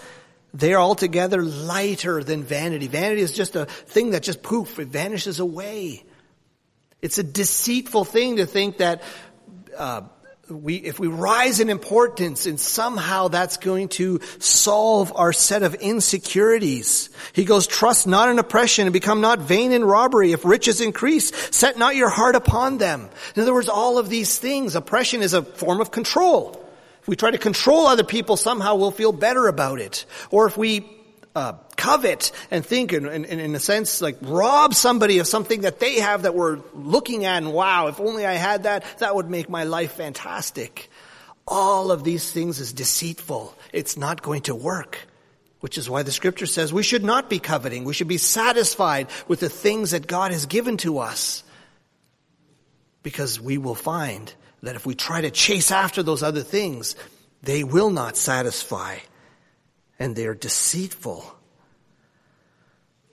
they 0.54 0.72
are 0.72 0.80
altogether 0.80 1.42
lighter 1.42 2.24
than 2.24 2.44
vanity. 2.44 2.86
Vanity 2.86 3.20
is 3.20 3.34
just 3.34 3.56
a 3.56 3.66
thing 3.66 4.10
that 4.10 4.22
just 4.22 4.42
poof, 4.42 4.78
it 4.78 4.88
vanishes 4.88 5.38
away. 5.38 6.04
It's 7.02 7.18
a 7.18 7.22
deceitful 7.22 8.06
thing 8.06 8.36
to 8.36 8.46
think 8.46 8.78
that 8.78 9.02
uh, 9.76 10.02
we, 10.50 10.76
if 10.76 10.98
we 10.98 11.08
rise 11.08 11.60
in 11.60 11.68
importance 11.68 12.46
and 12.46 12.58
somehow 12.58 13.28
that's 13.28 13.56
going 13.56 13.88
to 13.88 14.20
solve 14.38 15.12
our 15.14 15.32
set 15.32 15.62
of 15.62 15.74
insecurities. 15.74 17.10
He 17.32 17.44
goes, 17.44 17.66
trust 17.66 18.06
not 18.06 18.28
in 18.28 18.38
oppression 18.38 18.86
and 18.86 18.92
become 18.92 19.20
not 19.20 19.40
vain 19.40 19.72
in 19.72 19.84
robbery. 19.84 20.32
If 20.32 20.44
riches 20.44 20.80
increase, 20.80 21.34
set 21.54 21.78
not 21.78 21.96
your 21.96 22.08
heart 22.08 22.34
upon 22.34 22.78
them. 22.78 23.08
In 23.36 23.42
other 23.42 23.54
words, 23.54 23.68
all 23.68 23.98
of 23.98 24.08
these 24.08 24.38
things, 24.38 24.74
oppression 24.74 25.22
is 25.22 25.34
a 25.34 25.42
form 25.42 25.80
of 25.80 25.90
control. 25.90 26.64
If 27.02 27.08
we 27.08 27.16
try 27.16 27.30
to 27.30 27.38
control 27.38 27.86
other 27.86 28.04
people, 28.04 28.36
somehow 28.36 28.76
we'll 28.76 28.90
feel 28.90 29.12
better 29.12 29.48
about 29.48 29.80
it. 29.80 30.04
Or 30.30 30.46
if 30.46 30.56
we 30.56 30.97
uh, 31.34 31.54
covet 31.76 32.32
and 32.50 32.64
think 32.64 32.92
and, 32.92 33.06
and, 33.06 33.24
and, 33.26 33.40
in 33.40 33.54
a 33.54 33.60
sense 33.60 34.00
like 34.00 34.16
rob 34.22 34.74
somebody 34.74 35.18
of 35.18 35.26
something 35.26 35.60
that 35.62 35.78
they 35.80 36.00
have 36.00 36.22
that 36.22 36.34
we're 36.34 36.58
looking 36.74 37.24
at 37.24 37.42
and 37.42 37.52
wow, 37.52 37.86
if 37.86 38.00
only 38.00 38.26
I 38.26 38.34
had 38.34 38.64
that, 38.64 38.84
that 38.98 39.14
would 39.14 39.30
make 39.30 39.48
my 39.48 39.64
life 39.64 39.92
fantastic. 39.92 40.90
All 41.46 41.90
of 41.90 42.04
these 42.04 42.30
things 42.30 42.60
is 42.60 42.72
deceitful. 42.72 43.54
It's 43.72 43.96
not 43.96 44.22
going 44.22 44.42
to 44.42 44.54
work. 44.54 44.98
Which 45.60 45.76
is 45.76 45.90
why 45.90 46.04
the 46.04 46.12
scripture 46.12 46.46
says 46.46 46.72
we 46.72 46.84
should 46.84 47.02
not 47.02 47.28
be 47.28 47.40
coveting. 47.40 47.84
We 47.84 47.94
should 47.94 48.06
be 48.06 48.18
satisfied 48.18 49.08
with 49.26 49.40
the 49.40 49.48
things 49.48 49.90
that 49.90 50.06
God 50.06 50.30
has 50.30 50.46
given 50.46 50.76
to 50.78 50.98
us. 50.98 51.42
Because 53.02 53.40
we 53.40 53.58
will 53.58 53.74
find 53.74 54.32
that 54.62 54.76
if 54.76 54.86
we 54.86 54.94
try 54.94 55.20
to 55.20 55.30
chase 55.30 55.72
after 55.72 56.02
those 56.02 56.22
other 56.22 56.42
things, 56.42 56.94
they 57.42 57.64
will 57.64 57.90
not 57.90 58.16
satisfy 58.16 58.98
and 59.98 60.14
they 60.14 60.26
are 60.26 60.34
deceitful. 60.34 61.34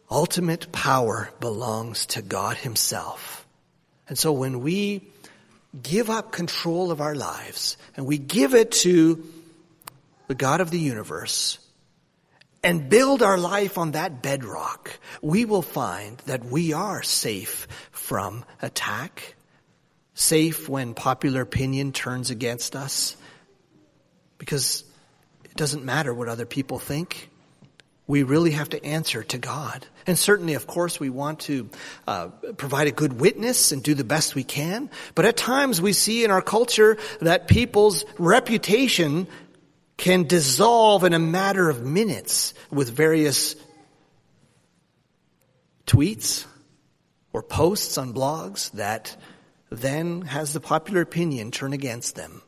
Ultimate 0.10 0.72
power 0.72 1.32
belongs 1.40 2.06
to 2.08 2.22
God 2.22 2.58
Himself. 2.58 3.46
And 4.08 4.18
so 4.18 4.32
when 4.32 4.62
we 4.62 5.08
give 5.82 6.10
up 6.10 6.32
control 6.32 6.92
of 6.92 7.02
our 7.02 7.16
lives 7.16 7.78
and 7.98 8.06
we 8.06 8.18
give 8.18 8.54
it 8.54 8.72
to 8.72 9.24
the 10.28 10.36
God 10.36 10.62
of 10.62 10.72
the 10.72 10.80
universe 10.80 11.60
and 12.64 12.90
build 12.90 13.22
our 13.22 13.38
life 13.38 13.78
on 13.78 13.92
that 13.92 14.22
bedrock, 14.22 14.92
we 15.22 15.46
will 15.46 15.62
find 15.62 16.18
that 16.20 16.46
we 16.46 16.74
are 16.74 17.04
safe 17.04 17.68
from 17.92 18.46
attack, 18.62 19.36
safe 20.14 20.70
when 20.70 20.94
popular 20.94 21.42
opinion 21.42 21.92
turns 21.92 22.30
against 22.30 22.76
us, 22.76 23.18
because 24.38 24.84
it 25.56 25.60
doesn't 25.60 25.86
matter 25.86 26.14
what 26.14 26.28
other 26.28 26.46
people 26.46 26.80
think. 26.80 27.30
We 28.08 28.24
really 28.24 28.52
have 28.52 28.70
to 28.70 28.86
answer 28.86 29.24
to 29.24 29.38
God. 29.38 29.88
And 30.06 30.20
certainly, 30.20 30.56
of 30.56 30.68
course, 30.68 31.00
we 31.00 31.10
want 31.10 31.40
to 31.42 31.70
uh, 32.06 32.28
provide 32.58 32.88
a 32.88 32.92
good 32.92 33.22
witness 33.22 33.72
and 33.72 33.82
do 33.82 33.94
the 33.94 34.04
best 34.04 34.36
we 34.36 34.44
can. 34.44 34.90
But 35.16 35.24
at 35.24 35.38
times 35.38 35.82
we 35.82 35.94
see 35.94 36.26
in 36.26 36.30
our 36.30 36.42
culture 36.42 36.98
that 37.22 37.48
people's 37.48 38.04
reputation 38.18 39.28
can 39.96 40.24
dissolve 40.24 41.06
in 41.06 41.14
a 41.14 41.20
matter 41.20 41.70
of 41.70 41.86
minutes 41.86 42.54
with 42.70 42.90
various 42.90 43.56
tweets 45.88 46.46
or 47.32 47.42
posts 47.42 47.98
on 47.98 48.14
blogs 48.14 48.72
that 48.74 49.16
then 49.70 50.24
has 50.24 50.52
the 50.52 50.60
popular 50.60 51.00
opinion 51.00 51.52
turn 51.52 51.72
against 51.72 52.16
them. 52.16 52.42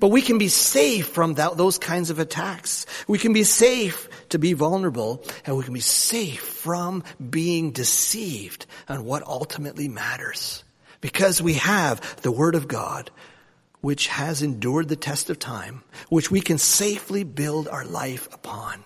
But 0.00 0.08
we 0.08 0.22
can 0.22 0.38
be 0.38 0.48
safe 0.48 1.08
from 1.08 1.34
that, 1.34 1.56
those 1.56 1.78
kinds 1.78 2.10
of 2.10 2.18
attacks. 2.18 2.86
We 3.06 3.18
can 3.18 3.32
be 3.32 3.44
safe 3.44 4.08
to 4.30 4.38
be 4.38 4.52
vulnerable 4.52 5.24
and 5.44 5.56
we 5.56 5.64
can 5.64 5.74
be 5.74 5.80
safe 5.80 6.40
from 6.40 7.04
being 7.30 7.72
deceived 7.72 8.66
on 8.88 9.04
what 9.04 9.26
ultimately 9.26 9.88
matters. 9.88 10.62
Because 11.00 11.40
we 11.40 11.54
have 11.54 12.22
the 12.22 12.32
Word 12.32 12.54
of 12.54 12.68
God, 12.68 13.10
which 13.80 14.08
has 14.08 14.42
endured 14.42 14.88
the 14.88 14.96
test 14.96 15.30
of 15.30 15.38
time, 15.38 15.82
which 16.08 16.30
we 16.30 16.40
can 16.40 16.58
safely 16.58 17.24
build 17.24 17.68
our 17.68 17.84
life 17.84 18.28
upon. 18.32 18.82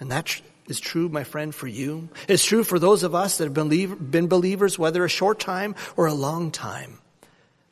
And 0.00 0.10
that 0.10 0.40
is 0.66 0.80
true, 0.80 1.08
my 1.08 1.24
friend, 1.24 1.54
for 1.54 1.66
you. 1.66 2.08
It's 2.28 2.44
true 2.44 2.64
for 2.64 2.78
those 2.78 3.02
of 3.02 3.14
us 3.14 3.38
that 3.38 3.44
have 3.44 3.54
been, 3.54 4.10
been 4.10 4.28
believers, 4.28 4.78
whether 4.78 5.04
a 5.04 5.08
short 5.08 5.38
time 5.38 5.74
or 5.96 6.06
a 6.06 6.14
long 6.14 6.50
time 6.50 6.98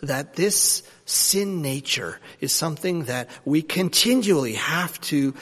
that 0.01 0.35
this 0.35 0.83
sin 1.05 1.63
nature 1.63 2.21
is 2.41 2.53
something 2.53 3.05
that 3.05 3.29
we 3.45 3.63
continually 3.63 4.55
have 4.55 5.01
to 5.03 5.35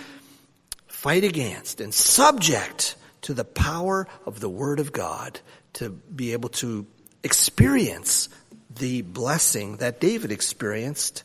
fight 0.86 1.24
against 1.24 1.80
and 1.80 1.92
subject 1.92 2.96
to 3.22 3.34
the 3.34 3.44
power 3.44 4.06
of 4.26 4.40
the 4.40 4.48
Word 4.48 4.80
of 4.80 4.92
God 4.92 5.40
to 5.74 5.90
be 5.90 6.32
able 6.32 6.50
to 6.50 6.86
experience 7.22 8.28
the 8.70 9.02
blessing 9.02 9.78
that 9.78 10.00
David 10.00 10.30
experienced 10.30 11.24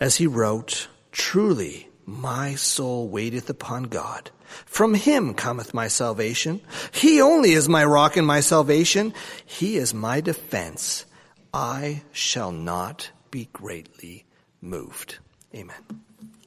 as 0.00 0.16
he 0.16 0.26
wrote, 0.26 0.88
Truly 1.12 1.88
my 2.04 2.54
soul 2.56 3.08
waiteth 3.08 3.48
upon 3.48 3.84
God. 3.84 4.30
From 4.66 4.94
him 4.94 5.34
cometh 5.34 5.72
my 5.72 5.88
salvation. 5.88 6.60
He 6.92 7.22
only 7.22 7.52
is 7.52 7.68
my 7.68 7.84
rock 7.84 8.16
and 8.16 8.26
my 8.26 8.40
salvation. 8.40 9.14
He 9.46 9.76
is 9.76 9.94
my 9.94 10.20
defense 10.20 11.06
I 11.54 12.02
shall 12.12 12.50
not 12.50 13.10
be 13.30 13.48
greatly 13.52 14.24
moved. 14.60 15.18
Amen. 15.54 15.76